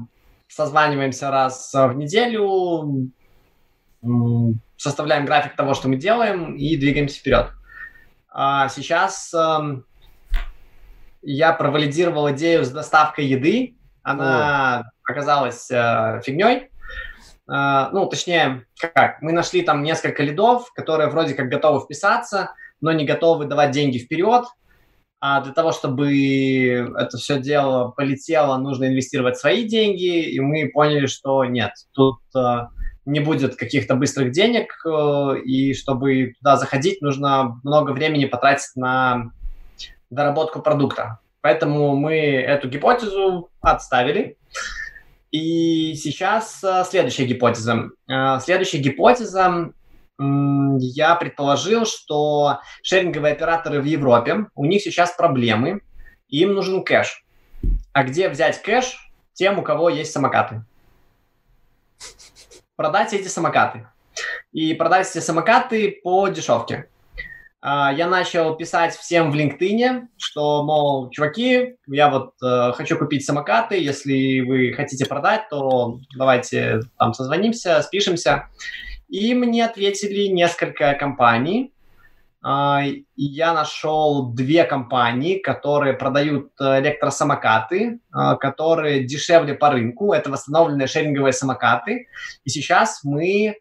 [0.49, 3.11] созваниваемся раз в неделю,
[4.77, 7.51] составляем график того, что мы делаем, и двигаемся вперед.
[8.31, 9.85] А, сейчас эм,
[11.23, 13.77] я провалидировал идею с доставкой еды.
[14.03, 14.83] Она О.
[15.11, 16.69] оказалась э, фигней.
[17.47, 23.05] Ну, точнее, как, мы нашли там несколько лидов, которые вроде как готовы вписаться, но не
[23.05, 24.45] готовы давать деньги вперед.
[25.27, 31.07] А для того, чтобы это все дело полетело, нужно инвестировать свои деньги, и мы поняли,
[31.07, 32.67] что нет, тут э,
[33.07, 39.31] не будет каких-то быстрых денег, э, и чтобы туда заходить, нужно много времени потратить на
[40.11, 41.21] доработку продукта.
[41.41, 44.37] Поэтому мы эту гипотезу отставили.
[45.31, 47.89] И сейчас э, следующая гипотеза.
[48.11, 49.73] Э, следующая гипотеза
[50.19, 55.81] я предположил, что шеринговые операторы в Европе, у них сейчас проблемы,
[56.29, 57.25] им нужен кэш.
[57.93, 58.97] А где взять кэш
[59.33, 60.65] тем, у кого есть самокаты?
[62.77, 63.89] Продать эти самокаты.
[64.53, 66.89] И продать эти самокаты по дешевке.
[67.67, 73.25] А, я начал писать всем в LinkedIn, что, мол, чуваки, я вот э, хочу купить
[73.25, 78.51] самокаты, если вы хотите продать, то давайте там созвонимся, спишемся.
[79.15, 81.73] И мне ответили несколько компаний.
[82.45, 82.81] Э,
[83.15, 90.13] я нашел две компании, которые продают электросамокаты, э, которые дешевле по рынку.
[90.13, 92.09] Это восстановленные шеринговые самокаты.
[92.43, 93.55] И сейчас мы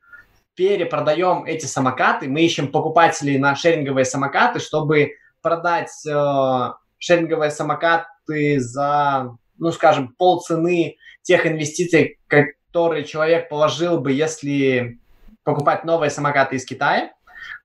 [0.55, 5.11] перепродаем эти самокаты, мы ищем покупателей на шеринговые самокаты, чтобы
[5.43, 14.97] продать э, шеринговые самокаты за, ну, скажем, полцены тех инвестиций, которые человек положил бы, если
[15.43, 17.11] покупать новые самокаты из Китая.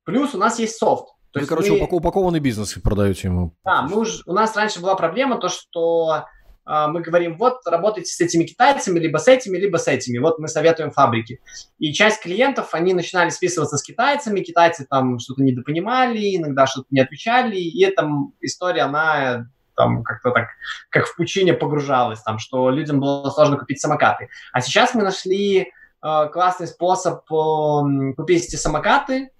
[0.05, 1.07] Плюс у нас есть софт.
[1.33, 1.87] То Вы, есть короче, мы...
[1.91, 3.55] упакованный бизнес продаете ему.
[3.65, 6.25] Да, мы уж, у нас раньше была проблема, то, что
[6.71, 10.19] а, мы говорим, вот, работайте с этими китайцами, либо с этими, либо с этими.
[10.19, 11.41] Вот мы советуем фабрики.
[11.79, 17.01] И часть клиентов, они начинали списываться с китайцами, китайцы там что-то недопонимали, иногда что-то не
[17.01, 18.07] отвечали, и эта
[18.43, 20.49] история, она там как-то так,
[20.91, 24.29] как в пучине погружалась, там, что людям было сложно купить самокаты.
[24.53, 25.67] А сейчас мы нашли э,
[26.01, 29.31] классный способ э, купить эти самокаты,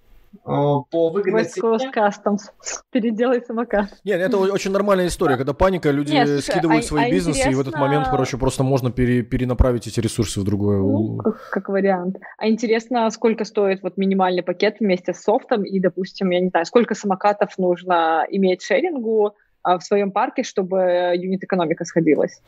[0.43, 2.51] по выгодной West Coast Customs.
[2.91, 3.99] Переделай самокат.
[4.03, 7.39] Нет, это очень нормальная история, когда паника, люди Нет, слушай, скидывают а, свои а бизнесы,
[7.39, 7.51] интересно...
[7.51, 10.79] и в этот момент, короче, просто можно пере, перенаправить эти ресурсы в другое.
[10.79, 12.17] Ну, как, как вариант.
[12.37, 16.65] А интересно, сколько стоит вот минимальный пакет вместе с софтом, и, допустим, я не знаю,
[16.65, 22.41] сколько самокатов нужно иметь шерингу а, в своем парке, чтобы юнит-экономика сходилась?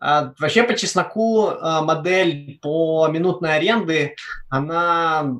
[0.00, 4.14] А, вообще, по чесноку, а, модель по минутной аренды,
[4.48, 5.36] она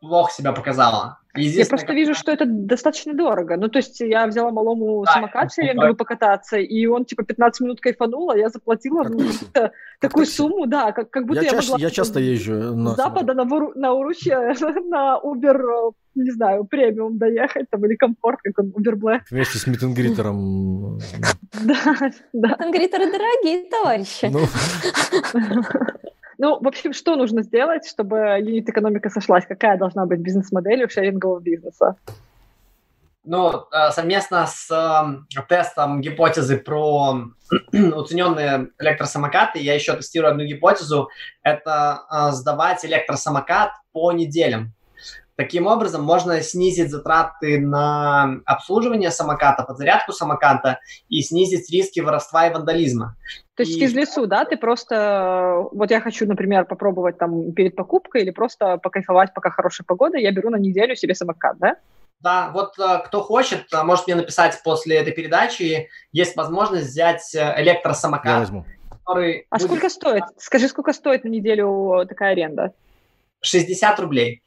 [0.00, 1.18] плохо себя показала.
[1.36, 1.96] Я просто как...
[1.96, 3.56] вижу, что это достаточно дорого.
[3.56, 7.80] Ну, то есть я взяла малому да, самокат шеринговый покататься, и он, типа, 15 минут
[7.80, 9.28] кайфанул, а я заплатила ну,
[10.00, 11.82] такую сумму, да, как, как будто я, я чаще, могла...
[11.82, 12.76] Я часто езжу.
[12.76, 12.92] На...
[12.92, 13.72] С запада на, Вуру...
[13.74, 14.36] на Уручье
[14.88, 19.20] на Uber, не знаю, премиум доехать, там, или комфорт, как он, Uber Black.
[19.30, 21.00] Вместе с Митенгритером.
[21.64, 22.48] Да, да.
[22.58, 24.30] Митенгритеры дорогие, товарищи.
[26.38, 26.58] Ну.
[26.60, 29.46] В общем, что нужно сделать, чтобы юнит-экономика сошлась?
[29.46, 31.96] Какая должна быть бизнес-модель у шерингового бизнеса?
[33.26, 37.22] Ну, э, совместно с э, тестом гипотезы про
[37.72, 41.08] уцененные электросамокаты, я еще тестирую одну гипотезу.
[41.42, 44.74] Это э, сдавать электросамокат по неделям.
[45.36, 50.78] Таким образом, можно снизить затраты на обслуживание самоката, подзарядку самоката
[51.08, 53.16] и снизить риски воровства и вандализма.
[53.56, 53.84] То есть и...
[53.84, 58.78] из лесу, да, ты просто, вот я хочу, например, попробовать там перед покупкой или просто
[58.78, 61.76] покайфовать, пока хорошая погода, я беру на неделю себе самокат, да?
[62.20, 67.34] Да, вот э, кто хочет, э, может мне написать после этой передачи, есть возможность взять
[67.34, 68.26] э, электросамокат.
[68.26, 68.64] Я возьму.
[68.88, 69.66] Который а будет...
[69.66, 70.24] сколько стоит?
[70.38, 72.72] Скажи, сколько стоит на неделю такая аренда?
[73.42, 74.42] 60 рублей.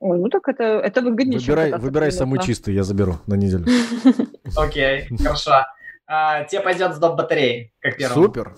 [0.00, 1.38] Ой, ну так это, это выгоднее.
[1.38, 3.66] Выбирай, выбирай самый чистый, я заберу на неделю.
[4.56, 5.66] Окей, хорошо.
[6.06, 7.16] А, тебе пойдет с доп.
[7.16, 8.14] батареи, как первый.
[8.14, 8.56] Супер.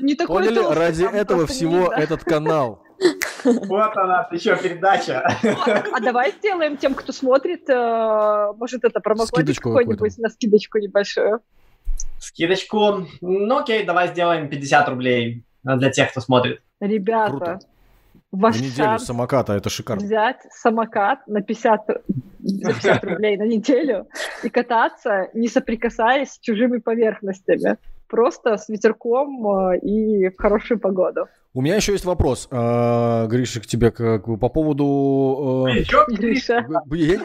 [0.00, 0.74] Не такой Поняли?
[0.74, 2.82] Ради этого всего этот канал.
[3.44, 5.22] Вот она, еще передача.
[5.22, 11.40] А давай сделаем тем, кто смотрит, э, может, это промокодик какой-нибудь на скидочку небольшую.
[12.18, 13.06] Скидочку?
[13.22, 16.60] Ну окей, давай сделаем 50 рублей для тех, кто смотрит.
[16.80, 17.60] Ребята,
[18.32, 20.04] ваш на неделю самоката, это шикарно.
[20.04, 21.80] Взять самокат на 50,
[22.38, 24.06] за 50 рублей на неделю
[24.42, 27.76] и кататься, не соприкасаясь с чужими поверхностями.
[28.08, 31.28] Просто с ветерком э, и в хорошую погоду.
[31.52, 35.66] У меня еще есть вопрос, э, Гриша, к тебе как, по поводу...
[35.68, 36.64] Э, Гриша.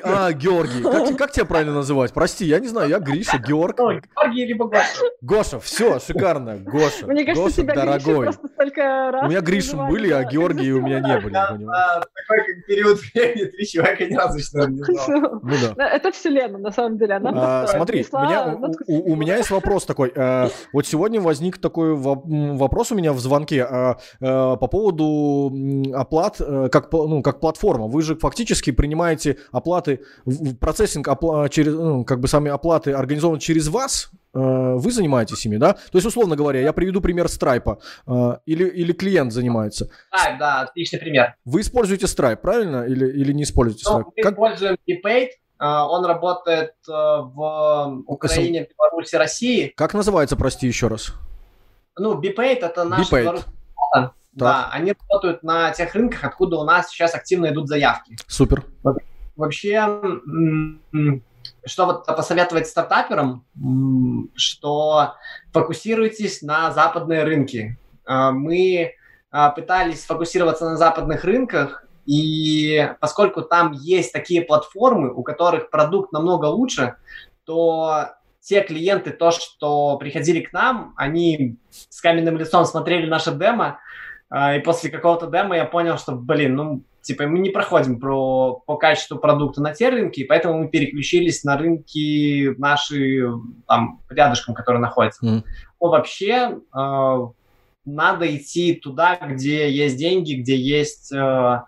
[0.03, 0.81] А, Георгий.
[0.81, 2.11] Как, как тебя правильно называть?
[2.11, 3.77] Прости, я не знаю, я Гриша, Георг.
[3.77, 5.03] Георгий либо Гоша.
[5.21, 7.05] Гоша, все, шикарно, Гоша.
[7.05, 8.25] Мне кажется, Гоша, тебя дорогой.
[8.25, 9.25] просто столько раз...
[9.25, 11.33] У меня Гриши были, а Георгии у меня не были.
[11.33, 15.39] Такой период времени, три человека ни разу что не знал.
[15.43, 15.87] Ну да.
[15.87, 17.21] Это вселенная, на самом деле.
[17.23, 18.03] А, смотри,
[18.87, 20.11] у меня есть вопрос такой.
[20.15, 25.51] Э, вот сегодня возник такой вопрос у меня в звонке Э, по поводу
[25.93, 27.87] оплат э, как, ну, как платформа.
[27.87, 30.01] Вы же фактически принимаете оплаты,
[30.59, 35.57] процессинг опла- через, ну, как бы сами оплаты организованы через вас, э, вы занимаетесь ими,
[35.57, 35.73] да?
[35.73, 37.77] То есть, условно говоря, я приведу пример Stripe.
[38.45, 39.89] Или, или клиент занимается.
[40.13, 41.35] Stripe, да, отличный пример.
[41.45, 42.85] Вы используете Stripe, правильно?
[42.85, 44.11] Или, или не используете ну, Stripe?
[44.15, 44.33] Мы как...
[44.33, 49.73] используем ePaid, он работает в Украине, Беларуси, России.
[49.75, 51.13] Как называется, прости, еще раз?
[51.97, 53.51] Ну, BPaid это наш белорусский
[54.35, 58.17] да, они работают на тех рынках, откуда у нас сейчас активно идут заявки.
[58.27, 58.63] Супер.
[59.35, 60.01] Вообще,
[61.65, 63.45] что вот посоветовать стартаперам,
[64.35, 65.15] что
[65.51, 67.77] фокусируйтесь на западные рынки.
[68.05, 68.93] А, мы
[69.31, 76.11] а, пытались фокусироваться на западных рынках, и поскольку там есть такие платформы, у которых продукт
[76.11, 76.95] намного лучше,
[77.45, 78.09] то
[78.41, 83.79] те клиенты, то, что приходили к нам, они с каменным лицом смотрели наше демо,
[84.33, 88.77] и после какого-то демо я понял, что, блин, ну, типа, мы не проходим про, по
[88.77, 93.31] качеству продукта на те рынки, и поэтому мы переключились на рынки наши,
[93.67, 95.25] там, рядышком, которые находятся.
[95.25, 95.43] Mm.
[95.79, 97.27] Но вообще э,
[97.85, 101.61] надо идти туда, где есть деньги, где есть э,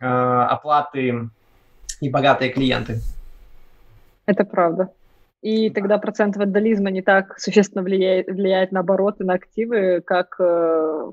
[0.00, 1.28] э, оплаты
[2.00, 3.00] и богатые клиенты.
[4.24, 4.88] Это правда.
[5.42, 11.12] И тогда процент вандализма не так существенно влияет, влияет на обороты, на активы, как э,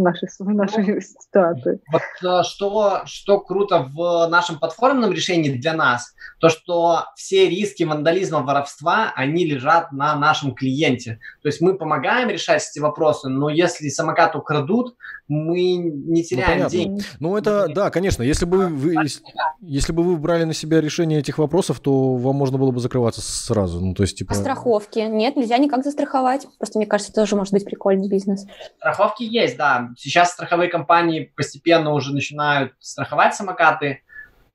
[0.00, 1.80] нашей, в нашей ну, ситуации.
[1.92, 7.84] Вот э, что, что круто в нашем платформенном решении для нас, то, что все риски
[7.84, 11.18] вандализма, воровства, они лежат на нашем клиенте.
[11.42, 14.96] То есть мы помогаем решать эти вопросы, но если самокат украдут,
[15.28, 17.02] мы не ну, теряем ну, деньги.
[17.18, 18.22] Ну, это, да, конечно.
[18.22, 19.22] Если бы, вы, если,
[19.60, 23.20] если бы вы брали на себя решение этих вопросов, то вам можно было бы закрываться
[23.22, 23.80] сразу.
[23.80, 24.32] Ну, то есть, типа...
[24.32, 25.00] А страховки?
[25.00, 26.46] Нет, нельзя никак застраховать.
[26.58, 28.46] Просто, мне кажется, это тоже может быть прикольный бизнес.
[28.78, 29.90] Страховки есть, да.
[29.98, 34.02] Сейчас страховые компании постепенно уже начинают страховать самокаты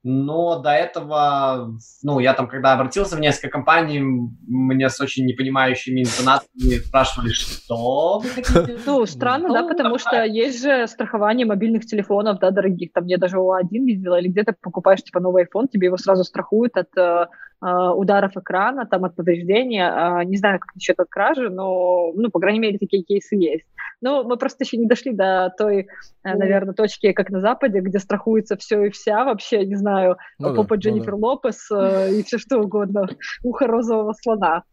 [0.04, 4.00] но до этого, ну, я там, когда обратился в несколько компаний,
[4.48, 8.80] мне с очень непонимающими интонациями спрашивали, что вы хотите?
[8.86, 13.38] Ну, странно, да, потому что есть же страхование мобильных телефонов, да, дорогих, там, я даже
[13.38, 17.28] ОА-1 видела, или где-то покупаешь, типа, новый iPhone, тебе его сразу страхуют от э, а,
[17.62, 19.88] ударов экрана, там, от повреждения.
[19.88, 23.68] А, не знаю, как насчет от кражи, но, ну, по крайней мере, такие кейсы есть.
[24.02, 25.84] Но мы просто еще не дошли до той,
[26.26, 26.36] mm.
[26.36, 30.76] наверное, точки, как на Западе, где страхуется все и вся вообще, не знаю, ну, попа
[30.76, 31.28] да, Дженнифер ну, да.
[31.28, 33.08] Лопес э, и все что угодно,
[33.44, 34.64] ухо розового слона.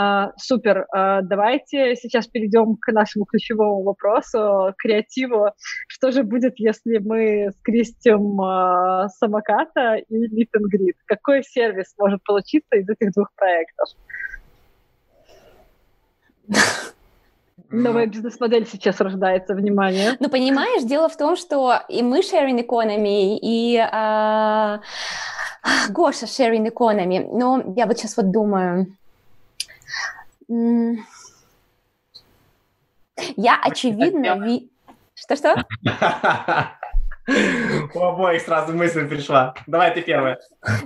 [0.00, 0.86] А, супер.
[0.92, 5.50] А, давайте сейчас перейдем к нашему ключевому вопросу, креативу.
[5.88, 10.94] Что же будет, если мы скрестим а, самоката и meet and greet?
[11.04, 13.88] Какой сервис может получиться из этих двух проектов?
[17.70, 20.12] Новая бизнес-модель сейчас рождается, внимание.
[20.20, 24.80] Ну, понимаешь, дело в том, что и мы sharing economy, и а,
[25.90, 28.86] Гоша sharing economy, но я вот сейчас вот думаю,
[33.36, 34.38] я очевидно...
[34.38, 34.70] Ви...
[35.14, 35.64] Что-что?
[37.94, 39.54] У обоих сразу мысль пришла.
[39.66, 40.38] Давай ты первая.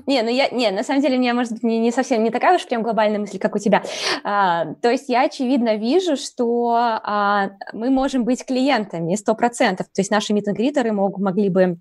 [0.07, 2.31] Не, ну я, не, на самом деле у меня, может быть, не, не совсем не
[2.31, 3.83] такая уж прям глобальная мысль, как у тебя.
[4.25, 9.77] А, то есть я, очевидно, вижу, что а, мы можем быть клиентами 100%.
[9.77, 11.77] То есть наши митингритеры мог, могли бы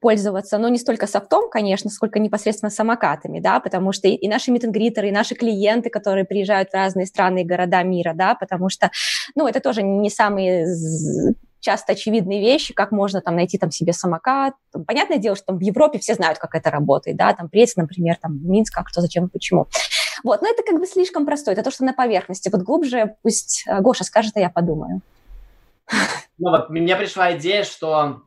[0.00, 4.50] пользоваться, но не столько софтом, конечно, сколько непосредственно самокатами, да, потому что и, и наши
[4.50, 8.90] митингритеры, и наши клиенты, которые приезжают в разные страны и города мира, да, потому что,
[9.34, 10.66] ну, это тоже не самые
[11.62, 14.54] часто очевидные вещи, как можно там найти там себе самокат.
[14.86, 18.16] Понятное дело, что там в Европе все знают, как это работает, да, там приедет, например,
[18.20, 19.68] там Минск, как, что, зачем, почему.
[20.24, 22.50] Вот, но это как бы слишком простое, это то, что на поверхности.
[22.52, 25.00] Вот глубже пусть э, Гоша скажет, а я подумаю.
[26.38, 28.22] Ну вот, мне пришла идея, что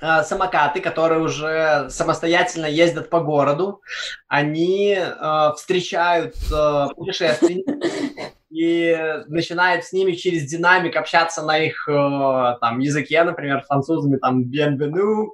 [0.00, 3.82] самокаты, которые уже самостоятельно ездят по городу,
[4.28, 7.74] они э, встречают э, путешественников
[8.50, 8.96] и
[9.26, 15.28] начинает с ними через динамик общаться на их э, там языке, например, французами там bienvenue,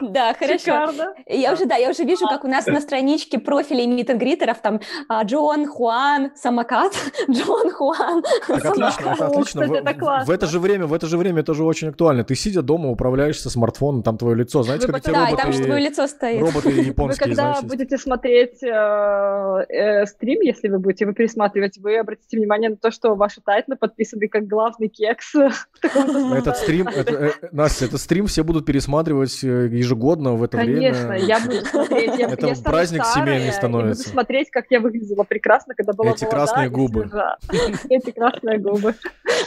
[0.00, 0.92] Да, хорошо.
[1.26, 5.24] Я уже, да, я уже вижу, как у нас на страничке профилей митингритеров там а,
[5.24, 6.92] Джон, Хуан, самокат,
[7.30, 10.24] Джон, Хуан, отлично, это отлично.
[10.24, 12.22] В это же время, в это же время это же очень актуально.
[12.24, 15.36] Ты сидя дома, управляешься смартфоном, там твое лицо, знаете, как эти роботы.
[15.36, 16.40] Да, там же твое лицо стоит.
[16.40, 21.96] Роботы японские, Вы когда будете смотреть э, э, стрим, если вы будете его пересматривать, вы
[21.96, 25.32] обратите внимание на то, что ваши title ы подписаны как главный кекс.
[25.82, 30.92] Этот стрим, это, э, Настя, этот стрим все будут пересматривать э, ежегодно в это время.
[30.92, 32.18] Конечно, я буду смотреть.
[32.18, 34.04] Я, это праздник семейный становится.
[34.04, 37.10] Буду смотреть, как я выглядела прекрасно, когда была Эти красные губы.
[37.88, 38.94] Эти красные губы.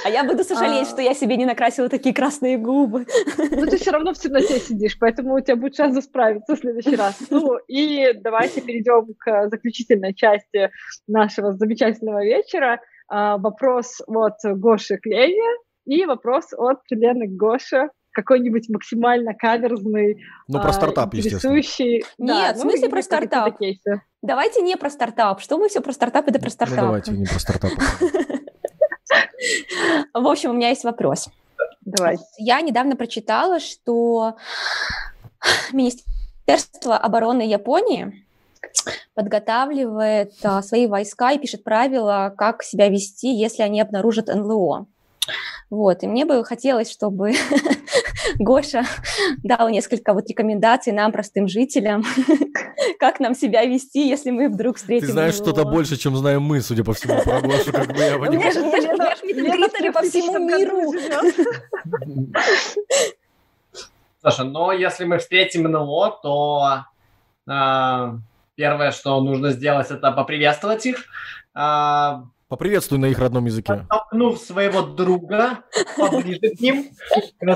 [0.04, 0.92] А я буду сожалеть, а.
[0.92, 3.06] что я себе не накрасила такие красные губы.
[3.38, 6.96] Ну, ты все равно в темноте сидишь, поэтому у тебя будет шанс справиться в следующий
[6.96, 7.18] раз.
[7.30, 10.71] Ну, и давайте перейдем к заключительной части
[11.08, 12.82] нашего замечательного вечера.
[13.08, 20.24] А, вопрос от Гоши к Лене и вопрос от Лены к Гоше какой-нибудь максимально каверзный,
[20.48, 22.04] ну, про а, стартап, интересующий.
[22.18, 23.58] Да, Нет, ну, в смысле про стартап.
[24.22, 25.42] Давайте не про стартап.
[25.42, 26.78] Что мы все про стартап, это про ну, стартап.
[26.78, 27.72] Ну, давайте не про стартап.
[30.14, 31.30] В общем, у меня есть вопрос.
[31.82, 32.18] Давай.
[32.38, 34.36] Я недавно прочитала, что
[35.74, 38.26] Министерство обороны Японии
[39.14, 44.88] подготавливает а, свои войска и пишет правила, как себя вести, если они обнаружат НЛО.
[45.70, 47.34] Вот, и мне бы хотелось, чтобы
[48.40, 48.84] Гоша
[49.44, 52.04] дал несколько вот рекомендаций нам, простым жителям,
[53.00, 56.62] как нам себя вести, если мы вдруг встретим Ты знаешь что-то больше, чем знаем мы,
[56.62, 58.32] судя по всему, про Гошу, как бы я понимаю.
[58.32, 58.62] У меня же
[59.94, 60.92] по всему миру.
[64.22, 66.86] Слушай, но если мы встретим НЛО, то
[67.48, 68.12] э,
[68.62, 71.06] первое, что нужно сделать, это поприветствовать их.
[71.56, 73.74] Э, Поприветствуй на их родном языке.
[73.74, 75.64] Подтолкнув своего друга
[75.98, 76.86] поближе к ним,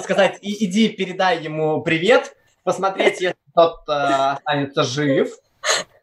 [0.01, 5.29] сказать, иди передай ему привет, посмотреть, если тот э, останется жив,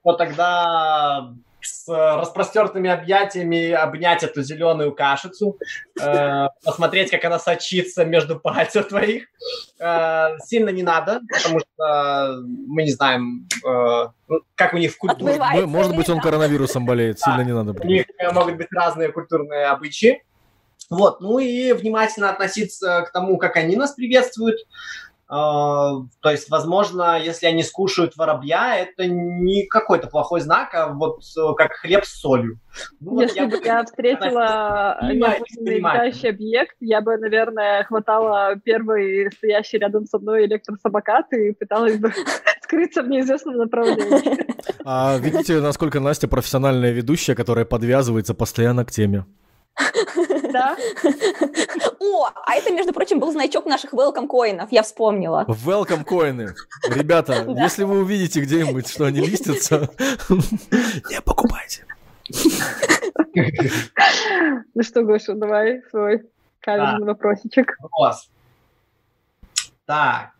[0.05, 5.58] то тогда с распростертыми объятиями обнять эту зеленую кашицу,
[6.00, 9.24] э, посмотреть, как она сочится между пальцев твоих.
[9.78, 14.98] Э, сильно не надо, потому что мы не знаем, э, ну, как у них в
[14.98, 15.38] культуре.
[15.66, 17.72] Может быть, он коронавирусом болеет, сильно не надо.
[17.80, 20.22] У них могут быть разные культурные обычаи.
[20.90, 24.58] Вот, ну и внимательно относиться к тому, как они нас приветствуют,
[25.32, 31.54] то есть, возможно, если они скушают воробья, это не какой-то плохой знак, а вот э,
[31.56, 32.60] как хлеб с солью.
[33.00, 39.78] Ну, если вот я бы я встретила летающий объект, я бы, наверное, хватала первый стоящий
[39.78, 42.12] рядом со мной электросамокат и пыталась бы
[42.62, 44.52] скрыться в неизвестном направлении.
[44.84, 49.24] А видите, насколько Настя профессиональная ведущая, которая подвязывается постоянно к теме?
[50.53, 50.76] Да.
[52.00, 55.44] О, а это, между прочим, был значок наших welcome коинов, я вспомнила.
[55.48, 56.55] Welcome коины.
[56.88, 59.90] Ребята, если вы увидите где-нибудь, что они листятся,
[61.11, 61.86] не покупайте.
[64.74, 66.22] Ну что, Гоша, давай свой
[66.61, 67.76] каверный вопросичек.
[67.80, 68.30] Вопрос.
[69.86, 70.32] Так,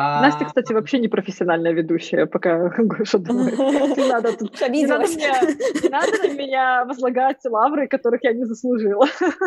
[0.00, 0.20] а...
[0.20, 3.58] Настя, кстати, вообще не профессиональная ведущая, пока Гоша думает.
[3.58, 4.60] Не надо тут...
[4.68, 5.40] Не надо, меня,
[5.82, 9.08] не надо на меня возлагать лавры, которых я не заслужила.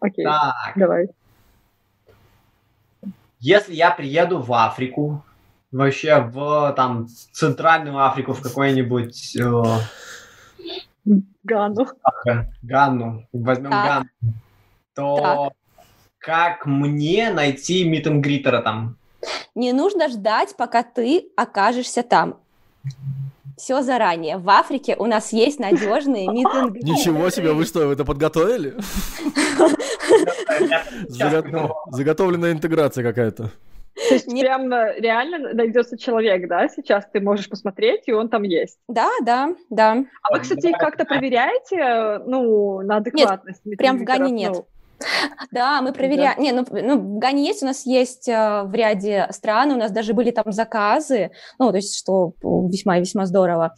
[0.00, 0.72] Окей, так.
[0.74, 1.10] давай.
[3.40, 5.22] Если я приеду в Африку,
[5.70, 9.36] вообще в там Центральную Африку, в какой-нибудь...
[9.36, 9.62] Э...
[11.44, 11.88] Ганну.
[12.62, 13.28] Ганну.
[13.34, 13.84] Возьмем так.
[13.84, 14.08] Ганну.
[14.94, 15.52] То так
[16.26, 18.96] как мне найти митингритера там?
[19.54, 22.40] Не нужно ждать, пока ты окажешься там.
[23.56, 24.36] Все заранее.
[24.36, 26.84] В Африке у нас есть надежные митинги.
[26.84, 28.74] Ничего себе, вы что, это подготовили?
[31.92, 33.52] Заготовленная интеграция какая-то.
[34.08, 38.78] То есть прям реально найдется человек, да, сейчас ты можешь посмотреть, и он там есть.
[38.88, 40.04] Да, да, да.
[40.22, 43.64] А вы, кстати, как-то проверяете, ну, на адекватность?
[43.64, 44.64] Нет, прям в Гане нет.
[45.50, 46.34] Да, мы проверяем.
[46.36, 46.42] Да.
[46.42, 49.90] Не, ну, ну, в Гане есть, у нас есть э, в ряде стран, у нас
[49.90, 53.74] даже были там заказы, ну, то есть, что весьма-весьма здорово.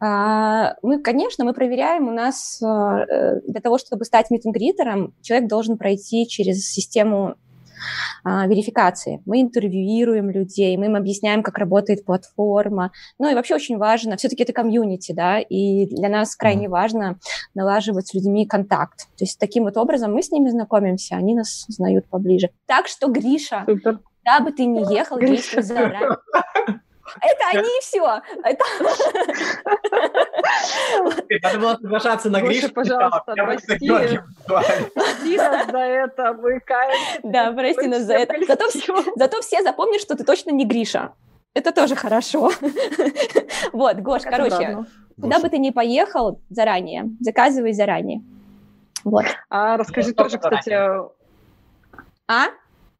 [0.00, 5.78] А, мы, конечно, мы проверяем, у нас э, для того, чтобы стать митингритером, человек должен
[5.78, 7.34] пройти через систему
[8.24, 9.22] а, верификации.
[9.26, 12.92] Мы интервьюируем людей, мы им объясняем, как работает платформа.
[13.18, 17.18] Ну и вообще очень важно, все-таки это комьюнити, да, и для нас крайне важно
[17.54, 19.08] налаживать с людьми контакт.
[19.16, 22.50] То есть таким вот образом мы с ними знакомимся, они нас узнают поближе.
[22.66, 23.98] Так что, Гриша, Супер.
[23.98, 26.18] куда бы ты ни ехал, действуй заранее.
[27.20, 28.20] Это они все.
[28.44, 28.64] Это...
[31.42, 32.70] Надо было соглашаться на Гришу.
[32.72, 33.90] пожалуйста, прости.
[34.94, 36.60] Прости нас за это, мы.
[37.22, 38.34] Да, прости нас за это.
[38.46, 38.64] Зато,
[39.16, 41.12] зато все запомнят, что ты точно не Гриша.
[41.54, 42.50] Это тоже хорошо.
[43.72, 44.84] Вот, Гош, короче,
[45.20, 48.22] куда бы ты ни поехал заранее, заказывай заранее.
[49.04, 49.24] Вот.
[49.48, 50.72] А расскажи тоже, кстати...
[52.26, 52.46] А?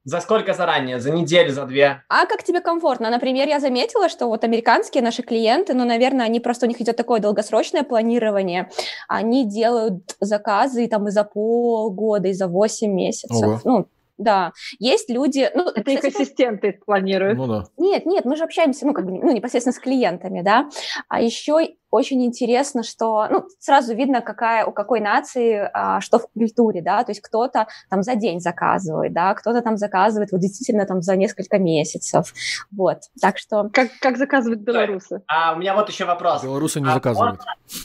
[0.04, 0.98] За сколько заранее?
[0.98, 2.02] За неделю, за две?
[2.08, 3.10] А как тебе комфортно?
[3.10, 6.96] Например, я заметила, что вот американские наши клиенты, ну, наверное, они просто, у них идет
[6.96, 8.70] такое долгосрочное планирование,
[9.08, 13.46] они делают заказы там и за полгода, и за 8 месяцев.
[13.46, 13.60] Ого.
[13.64, 13.86] Ну,
[14.20, 14.52] да.
[14.78, 15.50] Есть люди...
[15.54, 17.38] Ну, это кстати, их ассистенты планируют.
[17.38, 17.64] Ну, да.
[17.78, 20.68] Нет, нет, мы же общаемся, ну, как бы, ну, непосредственно с клиентами, да.
[21.08, 26.28] А еще очень интересно, что, ну, сразу видно, какая, у какой нации а, что в
[26.32, 30.86] культуре, да, то есть кто-то там за день заказывает, да, кто-то там заказывает вот действительно
[30.86, 32.32] там за несколько месяцев,
[32.70, 33.68] вот, так что...
[33.72, 35.22] Как, как заказывают белорусы?
[35.26, 36.44] А у меня вот еще вопрос.
[36.44, 37.40] Белорусы не а заказывают.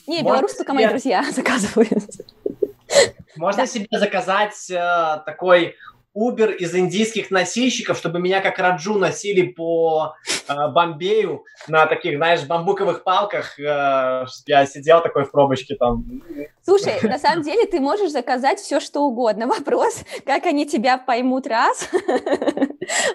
[0.05, 2.03] Не, белорусы только мои друзья заказывают.
[3.37, 3.67] Можно да.
[3.67, 5.75] себе заказать э, такой
[6.15, 10.15] Uber из индийских носильщиков, чтобы меня как Раджу носили по
[10.47, 13.59] э, Бомбею на таких, знаешь, бамбуковых палках.
[13.59, 16.05] Э, я сидел такой в пробочке там.
[16.63, 19.47] Слушай, на самом деле ты можешь заказать все, что угодно.
[19.65, 21.89] Вопрос, как они тебя поймут раз.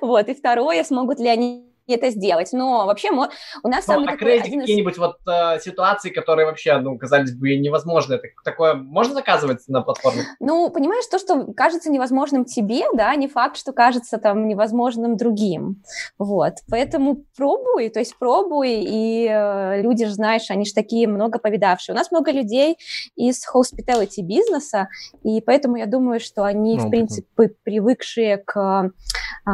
[0.00, 2.50] Вот, и второе, смогут ли они это сделать.
[2.52, 3.30] Но вообще мы,
[3.62, 4.40] у нас ну, самый а такой...
[4.40, 8.14] Один какие-нибудь вот э, ситуации, которые вообще, ну, казались бы невозможны.
[8.14, 10.22] Это, такое можно заказывать на платформе?
[10.40, 15.82] Ну, понимаешь, то, что кажется невозможным тебе, да, не факт, что кажется там невозможным другим.
[16.18, 16.54] Вот.
[16.70, 21.94] Поэтому пробуй, то есть пробуй, и э, люди же, знаешь, они же такие много повидавшие.
[21.94, 22.76] У нас много людей
[23.16, 24.88] из hospitality бизнеса,
[25.22, 28.90] и поэтому я думаю, что они, ну, в принципе, привыкшие к,
[29.46, 29.50] э,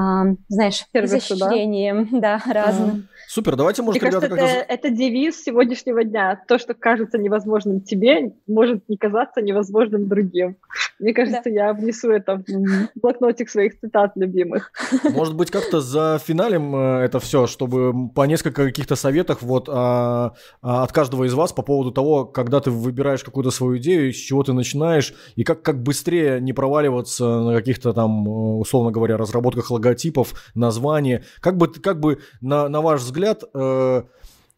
[0.49, 2.26] знаешь, изощрениям, да?
[2.27, 3.09] да, разным.
[3.29, 6.41] Супер, давайте, может, Мне ребята, кажется, это, это девиз сегодняшнего дня.
[6.47, 10.57] То, что кажется невозможным тебе, может не казаться невозможным другим.
[10.99, 11.51] Мне кажется, да.
[11.51, 14.73] я внесу это в блокнотик своих цитат любимых.
[15.11, 20.33] Может быть, как-то за финалем э, это все, чтобы по несколько каких-то советах вот а,
[20.63, 24.17] а, от каждого из вас по поводу того, когда ты выбираешь какую-то свою идею, с
[24.17, 28.31] чего ты начинаешь, и как, как быстрее не проваливаться на каких-то там, э,
[28.61, 31.21] условно говоря, разработках логотипов, названий.
[31.41, 32.06] Как бы, как бы
[32.41, 34.03] на, на ваш взгляд взгляд, э,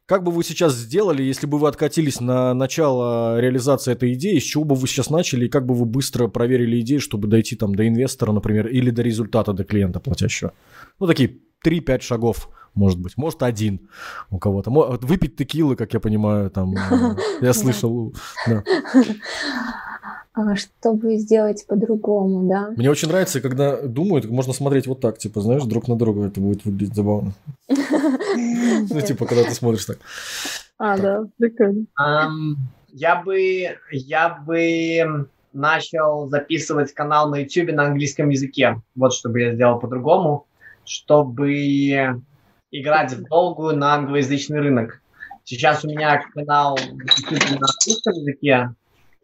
[0.07, 4.43] как бы вы сейчас сделали, если бы вы откатились на начало реализации этой идеи, с
[4.43, 7.75] чего бы вы сейчас начали, и как бы вы быстро проверили идею, чтобы дойти там
[7.75, 10.53] до инвестора, например, или до результата, до клиента платящего?
[10.99, 13.17] Ну, такие 3-5 шагов, может быть.
[13.17, 13.89] Может, один
[14.31, 14.71] у кого-то.
[14.71, 18.15] Выпить текилы, как я понимаю, там, э, я слышал.
[20.39, 22.71] А, чтобы сделать по-другому, да.
[22.77, 26.41] Мне очень нравится, когда думают, можно смотреть вот так, типа, знаешь, друг на друга, это
[26.41, 27.33] будет выглядеть забавно.
[28.91, 29.99] Ну, типа, когда ты смотришь так.
[30.79, 31.87] А, да, прикольно.
[32.93, 38.81] Я бы, я бы начал записывать канал на YouTube на английском языке.
[38.95, 40.47] Вот что бы я сделал по-другому,
[40.85, 42.23] чтобы
[42.71, 45.01] играть в долгую на англоязычный рынок.
[45.43, 48.71] Сейчас у меня канал на английском языке,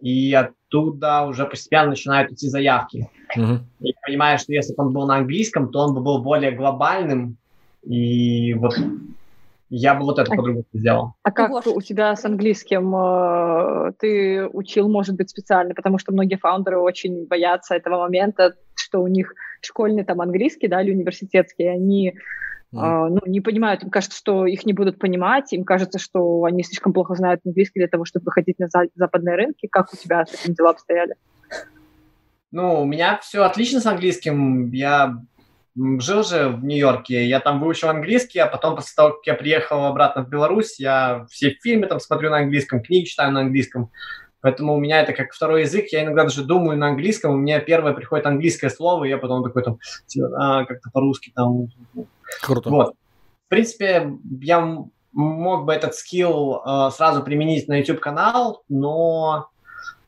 [0.01, 3.09] и оттуда уже постепенно начинают идти заявки.
[3.37, 3.59] Uh-huh.
[3.81, 7.37] И понимаешь, что если бы он был на английском, то он бы был более глобальным,
[7.83, 8.75] и вот
[9.71, 11.15] я бы вот это а, по-другому сделал.
[11.23, 11.66] А как Гош.
[11.66, 12.95] у тебя с английским?
[12.95, 19.03] Э, ты учил, может быть, специально, потому что многие фаундеры очень боятся этого момента, что
[19.03, 22.15] у них школьный там английский, да, или университетский, они
[22.75, 26.65] Uh, ну, не понимают, им кажется, что их не будут понимать, им кажется, что они
[26.65, 29.69] слишком плохо знают английский для того, чтобы выходить на за- западные рынки.
[29.71, 31.15] Как у тебя с этим дела обстояли?
[32.51, 34.71] Ну, у меня все отлично с английским.
[34.73, 35.21] Я
[35.77, 39.85] жил же в Нью-Йорке, я там выучил английский, а потом после того, как я приехал
[39.85, 43.91] обратно в Беларусь, я все фильмы там смотрю на английском, книги читаю на английском.
[44.41, 45.87] Поэтому у меня это как второй язык.
[45.91, 47.33] Я иногда даже думаю на английском.
[47.33, 51.33] У меня первое приходит английское слово, и я потом такой там, типа, а, как-то по-русски
[51.35, 51.69] там.
[52.43, 52.70] Круто.
[52.70, 52.94] Вот.
[53.47, 59.48] В принципе, я мог бы этот скилл э, сразу применить на YouTube-канал, но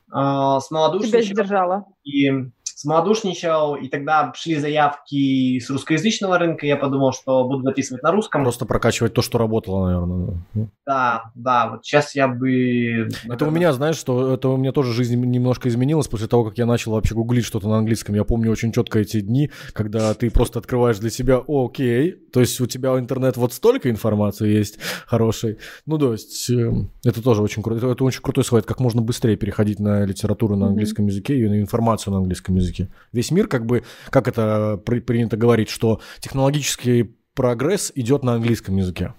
[0.08, 1.22] э, с малодушностью...
[1.22, 1.84] Тебя сдержала.
[2.02, 2.30] И
[2.76, 8.42] смолодушничал, и тогда шли заявки с русскоязычного рынка, я подумал, что буду записывать на русском.
[8.42, 10.44] Просто прокачивать то, что работало, наверное.
[10.84, 13.08] Да, да, вот сейчас я бы...
[13.30, 16.58] Это у меня, знаешь, что это у меня тоже жизнь немножко изменилась после того, как
[16.58, 18.14] я начал вообще гуглить что-то на английском.
[18.14, 22.60] Я помню очень четко эти дни, когда ты просто открываешь для себя, окей, то есть
[22.60, 25.56] у тебя интернет вот столько информации есть хорошей.
[25.86, 26.70] Ну, то есть э,
[27.04, 27.78] это тоже очень круто.
[27.78, 31.10] Это, это очень крутой совет, как можно быстрее переходить на литературу на английском mm-hmm.
[31.10, 32.88] языке и на информацию на английском языке языке.
[33.12, 38.76] Весь мир, как бы, как это при, принято говорить, что технологический прогресс идет на английском
[38.76, 39.12] языке.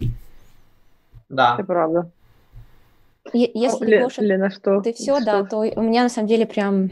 [1.30, 1.56] Да.
[1.56, 2.12] Это правда.
[3.34, 4.82] Если, Ле, Гоша, Лена, что?
[4.82, 5.26] ты все, что?
[5.26, 6.90] да, то у меня на самом деле прям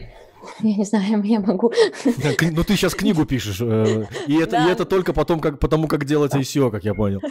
[0.60, 1.72] я не знаю, я могу.
[2.04, 6.04] Ну, ты сейчас книгу пишешь, э, и это, и это только потом, как, потому, как
[6.04, 7.20] делать ICO, как я понял.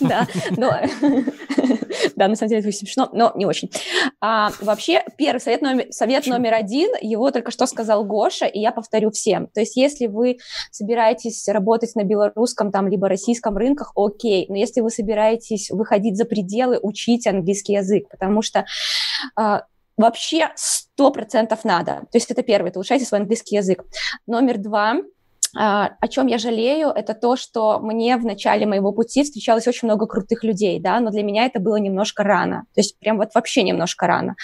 [0.00, 0.26] Да,
[0.56, 0.72] но...
[2.16, 3.70] Да, на самом деле это смешно, но не очень.
[4.20, 8.72] А, вообще, первый совет номер, совет номер один, его только что сказал Гоша, и я
[8.72, 9.46] повторю всем.
[9.48, 10.38] То есть, если вы
[10.70, 16.24] собираетесь работать на белорусском там, либо российском рынках, окей, но если вы собираетесь выходить за
[16.24, 18.64] пределы, учите английский язык, потому что
[19.36, 19.64] а,
[19.96, 22.06] вообще сто процентов надо.
[22.10, 23.84] То есть это первое, это улучшайте свой английский язык.
[24.26, 24.96] Номер два,
[25.54, 30.06] о чем я жалею, это то, что мне в начале моего пути встречалось очень много
[30.06, 33.62] крутых людей, да, но для меня это было немножко рано, то есть прям вот вообще
[33.62, 34.36] немножко рано,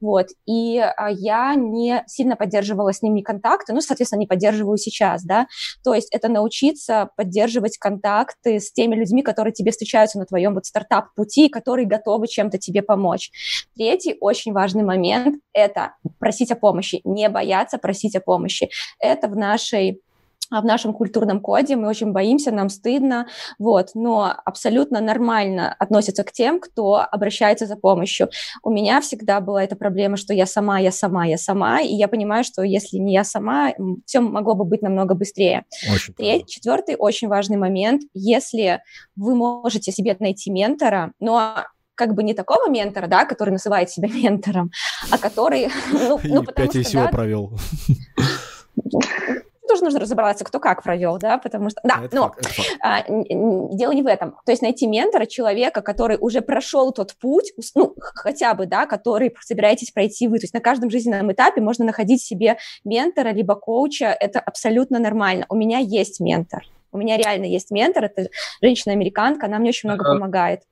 [0.00, 5.24] вот, и а, я не сильно поддерживала с ними контакты, ну, соответственно, не поддерживаю сейчас,
[5.24, 5.46] да,
[5.82, 10.66] то есть это научиться поддерживать контакты с теми людьми, которые тебе встречаются на твоем вот
[10.66, 13.30] стартап-пути, которые готовы чем-то тебе помочь.
[13.76, 18.70] Третий очень важный момент– это просить о помощи, не бояться просить о помощи.
[18.98, 20.02] Это в нашей
[20.50, 23.26] в нашем культурном коде, мы очень боимся, нам стыдно,
[23.58, 28.30] вот, но абсолютно нормально относятся к тем, кто обращается за помощью.
[28.62, 32.08] У меня всегда была эта проблема, что я сама, я сама, я сама, и я
[32.08, 33.72] понимаю, что если не я сама,
[34.06, 35.64] все могло бы быть намного быстрее.
[35.92, 38.82] Очень Третий, четвертый очень важный момент, если
[39.16, 41.64] вы можете себе найти ментора, но
[41.94, 44.70] как бы не такого ментора, да, который называет себя ментором,
[45.10, 45.68] а который...
[45.92, 47.52] Ну, ну, потому Пять что, да, провел
[49.70, 52.78] тоже нужно разобраться, кто как провел, да, потому что, да, это но факт, факт.
[52.82, 54.36] А, дело не в этом.
[54.44, 59.34] То есть найти ментора, человека, который уже прошел тот путь, ну, хотя бы, да, который
[59.40, 60.38] собираетесь пройти вы.
[60.38, 65.46] То есть на каждом жизненном этапе можно находить себе ментора либо коуча, это абсолютно нормально.
[65.48, 66.64] У меня есть ментор.
[66.92, 68.28] У меня реально есть ментор, это
[68.60, 70.62] женщина-американка, она мне очень много помогает.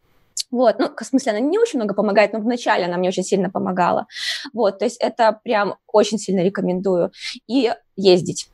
[0.51, 3.51] Вот, ну, в смысле, она не очень много помогает, но вначале она мне очень сильно
[3.51, 4.06] помогала.
[4.52, 7.12] Вот, то есть это прям очень сильно рекомендую.
[7.47, 8.51] И ездить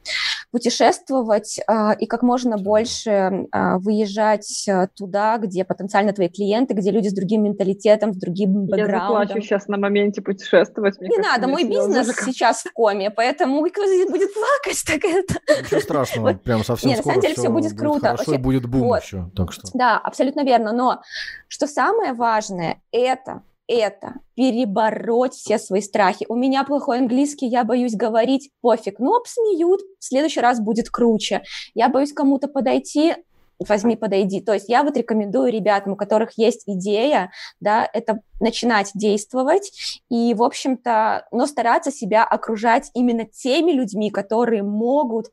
[0.55, 7.09] путешествовать э, и как можно больше э, выезжать туда, где потенциально твои клиенты, где люди
[7.09, 8.93] с другим менталитетом, с другим бэкграундом.
[8.93, 11.01] Я заплачу сейчас на моменте путешествовать.
[11.01, 12.25] Не надо, мой бизнес музыка.
[12.27, 15.35] сейчас в коме, поэтому будет плакать, так это...
[15.65, 16.43] Ничего страшного, вот.
[16.45, 18.01] прям совсем Нет, скоро на самом деле все, будет круто.
[18.07, 19.03] Хорошо, Вообще, будет бум вот.
[19.03, 19.67] еще, так что...
[19.75, 21.03] Да, абсолютно верно, но
[21.49, 26.27] что самое важное, это это перебороть все свои страхи.
[26.29, 28.99] У меня плохой английский, я боюсь говорить, пофиг.
[28.99, 31.43] Ну, обсмеют, в следующий раз будет круче.
[31.75, 33.15] Я боюсь кому-то подойти,
[33.59, 34.41] возьми, подойди.
[34.41, 37.31] То есть я вот рекомендую ребятам, у которых есть идея,
[37.61, 39.73] да, это начинать действовать
[40.11, 45.31] и, в общем-то, но стараться себя окружать именно теми людьми, которые могут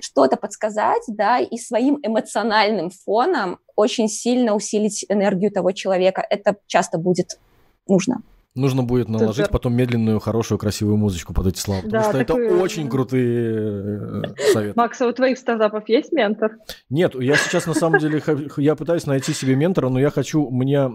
[0.00, 6.24] что-то подсказать, да, и своим эмоциональным фоном очень сильно усилить энергию того человека.
[6.28, 7.38] Это часто будет
[7.88, 8.22] нужно.
[8.56, 9.50] Нужно будет наложить Супер.
[9.50, 11.80] потом медленную, хорошую, красивую музычку под эти слова.
[11.82, 14.74] Потому да, что это очень крутые э, советы.
[14.76, 16.52] Макс, а у твоих стартапов есть ментор?
[16.88, 18.22] Нет, я сейчас на самом деле
[18.56, 20.88] я пытаюсь найти себе ментора, но я хочу, мне,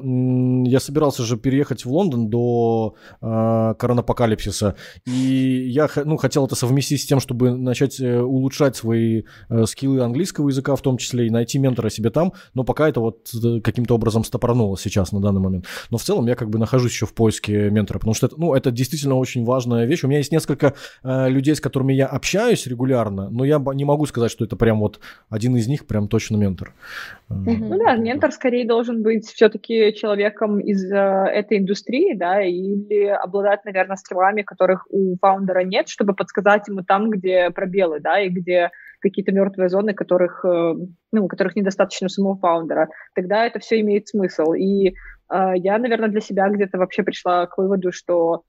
[0.70, 7.02] я собирался же переехать в Лондон до э, коронапокалипсиса, и я ну, хотел это совместить
[7.02, 11.30] с тем, чтобы начать э, улучшать свои э, скиллы английского языка в том числе, и
[11.30, 15.42] найти ментора себе там, но пока это вот э, каким-то образом стопорнуло сейчас на данный
[15.42, 15.66] момент.
[15.90, 18.36] Но в целом я как бы нахожусь еще в поиске поиске ментора, потому что это,
[18.38, 20.04] ну, это действительно очень важная вещь.
[20.04, 20.74] У меня есть несколько
[21.04, 24.80] э, людей, с которыми я общаюсь регулярно, но я не могу сказать, что это прям
[24.80, 25.00] вот
[25.30, 26.74] один из них прям точно ментор.
[27.30, 27.58] Mm-hmm.
[27.60, 33.66] Ну да, ментор скорее должен быть все-таки человеком из э, этой индустрии, да, или обладать,
[33.66, 38.72] наверное, скиллами, которых у фаундера нет, чтобы подсказать ему там, где пробелы, да, и где
[39.00, 40.74] какие-то мертвые зоны, которых, э,
[41.12, 42.90] ну, которых недостаточно самого фаундера.
[43.16, 44.54] Тогда это все имеет смысл.
[44.54, 44.96] И
[45.28, 48.44] а, я, наверное, для себя где-то вообще пришла к выводу, что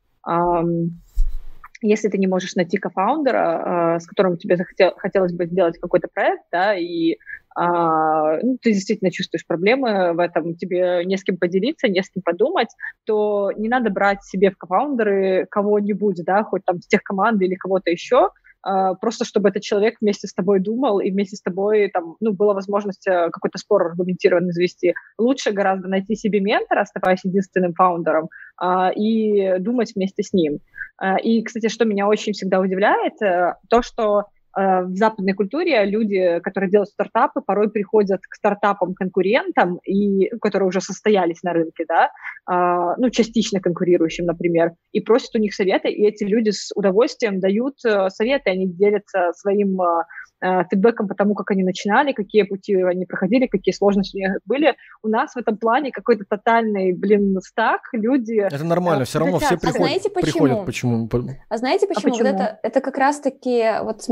[1.83, 6.43] если ты не можешь найти кофаундера, с которым тебе захотел, хотелось бы сделать какой-то проект,
[6.53, 7.17] да, и
[7.57, 12.09] а, ну, ты действительно чувствуешь проблемы в этом, тебе не с кем поделиться, не с
[12.09, 12.69] кем подумать,
[13.05, 17.55] то не надо брать себе в кофаундеры кого-нибудь, да, хоть там с тех команды или
[17.57, 18.31] кого-то еще,
[18.63, 22.55] просто чтобы этот человек вместе с тобой думал и вместе с тобой там, ну, была
[22.55, 24.95] возможность э, какой-то спор аргументированный завести.
[25.19, 30.61] Лучше гораздо найти себе ментора, оставаясь единственным фаундером, а, и думать вместе с ним.
[30.99, 36.41] А, и, кстати, что меня очень всегда удивляет, э, то, что в западной культуре люди,
[36.41, 42.11] которые делают стартапы, порой приходят к стартапам-конкурентам, и, которые уже состоялись на рынке, да,
[42.47, 47.41] а, ну, частично конкурирующим, например, и просят у них советы, и эти люди с удовольствием
[47.41, 50.03] дают э, советы, они делятся своим э,
[50.43, 54.39] э, фидбэком по тому, как они начинали, какие пути они проходили, какие сложности у них
[54.47, 54.75] были.
[55.03, 58.41] У нас в этом плане какой-то тотальный, блин, стак, люди...
[58.41, 59.77] Это нормально, э, все равно все приходят.
[59.77, 60.33] А знаете почему?
[60.33, 61.09] Приходят, почему?
[61.49, 62.09] А знаете почему?
[62.09, 62.29] А почему?
[62.31, 64.03] Вот это, это как раз-таки вот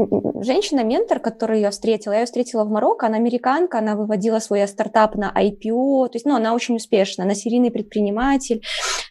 [0.41, 5.15] женщина-ментор, которую я встретила, я ее встретила в Марокко, она американка, она выводила свой стартап
[5.15, 8.63] на IPO, то есть, ну, она очень успешна, она серийный предприниматель,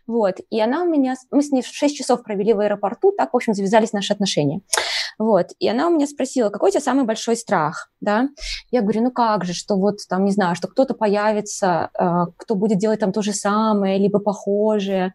[0.05, 3.35] вот, и она у меня, мы с ней 6 часов провели в аэропорту, так, в
[3.35, 4.61] общем, завязались наши отношения.
[5.17, 5.47] Вот.
[5.59, 8.29] И она у меня спросила, какой у тебя самый большой страх, да?
[8.69, 12.55] Я говорю, ну как же, что вот там, не знаю, что кто-то появится, э, кто
[12.55, 15.13] будет делать там то же самое, либо похожее.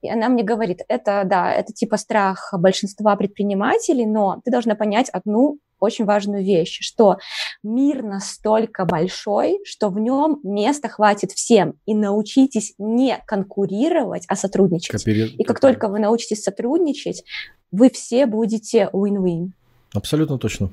[0.00, 5.10] И она мне говорит, это, да, это типа страх большинства предпринимателей, но ты должна понять
[5.10, 5.41] одну
[5.82, 7.18] очень важную вещь, что
[7.62, 11.74] мир настолько большой, что в нем места хватит всем.
[11.86, 14.92] И научитесь не конкурировать, а сотрудничать.
[14.92, 15.26] Копери...
[15.36, 17.24] И как только вы научитесь сотрудничать,
[17.72, 19.50] вы все будете win-win.
[19.92, 20.70] Абсолютно точно.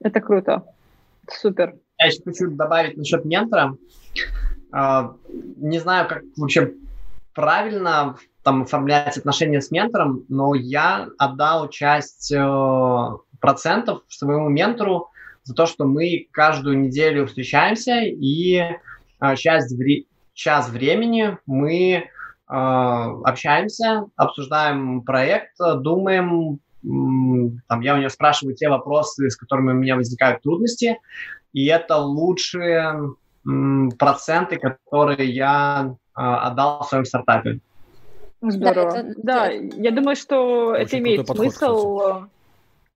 [0.00, 0.64] Это круто.
[1.30, 1.76] Супер.
[1.98, 3.76] Я еще хочу добавить насчет ментора.
[4.72, 5.14] А,
[5.56, 6.74] не знаю, как вообще
[7.34, 12.36] правильно там оформлять отношения с ментором, но я отдал часть э,
[13.40, 15.10] процентов своему ментору
[15.42, 18.62] за то, что мы каждую неделю встречаемся и
[19.18, 20.04] а, часть вре-
[20.34, 22.10] час времени мы
[22.46, 29.74] а, общаемся, обсуждаем проект, думаем, там, я у нее спрашиваю те вопросы, с которыми у
[29.74, 30.98] меня возникают трудности,
[31.52, 33.14] и это лучшие
[33.98, 37.60] проценты, которые я отдал в своем стартапе.
[38.40, 38.92] Здорово.
[38.92, 41.98] Да, это, да я думаю, что Очень это имеет смысл.
[41.98, 42.37] Кстати.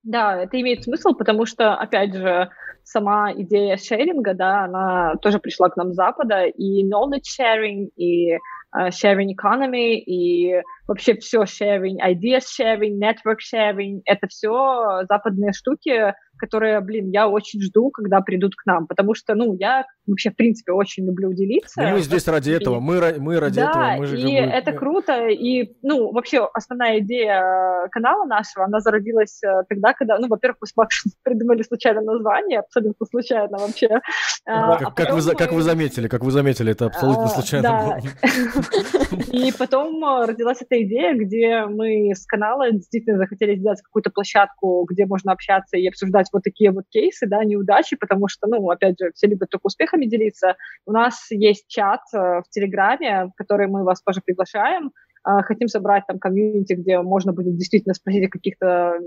[0.03, 2.51] Да, это имеет смысл, потому что, опять же,
[2.85, 8.35] сама идея шеринга, да, она тоже пришла к нам с Запада, и knowledge sharing, и
[8.77, 16.15] uh, sharing economy, и вообще все sharing, ideas sharing, network sharing, это все западные штуки,
[16.43, 20.37] которые, блин, я очень жду, когда придут к нам, потому что, ну, я вообще, в
[20.37, 21.83] принципе, очень люблю делиться.
[21.83, 22.55] Ну, мы здесь ради и...
[22.55, 24.01] этого, мы, мы ради да, этого.
[24.01, 24.31] Мы же и бы...
[24.31, 30.27] это круто, и, ну, вообще, основная идея канала нашего, она зародилась э, тогда, когда, ну,
[30.27, 34.01] во-первых, мы с Максом придумали случайное название, абсолютно случайно вообще.
[34.45, 35.35] А, как, а как, вы, мы...
[35.37, 38.01] как вы заметили, как вы заметили, это абсолютно а, случайно да.
[38.01, 39.23] было.
[39.33, 44.87] И потом э, родилась эта идея, где мы с канала действительно захотели сделать какую-то площадку,
[44.89, 48.99] где можно общаться и обсуждать вот такие вот кейсы, да, неудачи, потому что, ну, опять
[48.99, 50.57] же, все любят только успехами делиться.
[50.87, 54.93] У нас есть чат э, в Телеграме, в который мы вас тоже приглашаем.
[55.27, 58.99] Э, хотим собрать там комьюнити, где можно будет действительно спросить о каких-то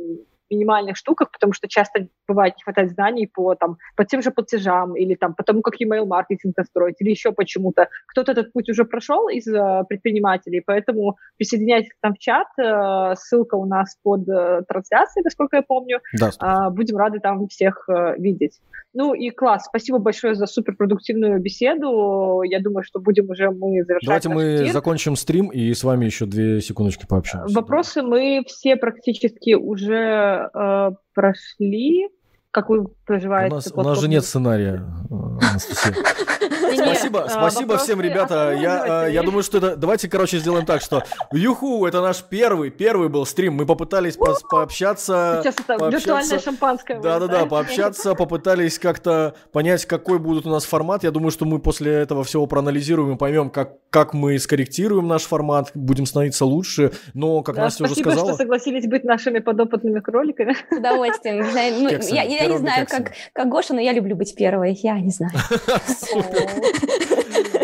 [0.50, 4.96] минимальных штуках, потому что часто бывает не хватает знаний по, там, по тем же платежам
[4.96, 7.90] или там, по тому, как email-маркетинг настроить или еще почему-то.
[8.08, 13.16] Кто-то этот путь уже прошел из uh, предпринимателей, поэтому присоединяйтесь к нам в чат, uh,
[13.16, 16.00] ссылка у нас под uh, трансляцией, насколько я помню.
[16.14, 18.60] Да, uh, будем рады там всех uh, видеть.
[18.98, 22.42] Ну и класс, спасибо большое за суперпродуктивную беседу.
[22.44, 24.72] Я думаю, что будем уже мы завершать Давайте мы эфир.
[24.72, 27.54] закончим стрим и с вами еще две секундочки пообщаемся.
[27.54, 32.08] Вопросы мы все практически уже э, прошли.
[32.56, 33.52] Как вы проживаете?
[33.52, 35.94] У нас, у нас же нет сценария, э, Анастасия.
[36.76, 38.54] Спасибо, спасибо всем, ребята.
[38.60, 39.76] Я, э, я думаю, что это...
[39.76, 41.04] Давайте, короче, сделаем так, что...
[41.32, 43.56] Юху, это наш первый, первый был стрим.
[43.56, 45.42] Мы попытались по пообщаться...
[45.44, 47.00] Сейчас это виртуальное шампанское.
[47.00, 51.04] Да-да-да, пообщаться, попытались как-то понять, какой будет у нас формат.
[51.04, 55.24] Я думаю, что мы после этого всего проанализируем и поймем, как, как мы скорректируем наш
[55.24, 56.92] формат, будем становиться лучше.
[57.14, 58.14] Но, как да, Настя уже сказала...
[58.14, 60.56] Спасибо, что согласились быть нашими подопытными кроликами.
[60.70, 61.38] С удовольствием.
[61.84, 64.74] Ну, я, я не знаю, как, как Гоша, но я люблю быть первой.
[64.74, 65.34] Я не знаю.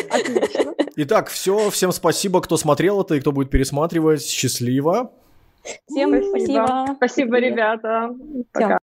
[0.09, 0.73] Отлично.
[0.97, 1.69] Итак, все.
[1.69, 4.25] Всем спасибо, кто смотрел это и кто будет пересматривать.
[4.25, 5.11] Счастливо.
[5.87, 6.85] Всем спасибо.
[6.97, 8.09] Спасибо, ребята.
[8.51, 8.79] Пока.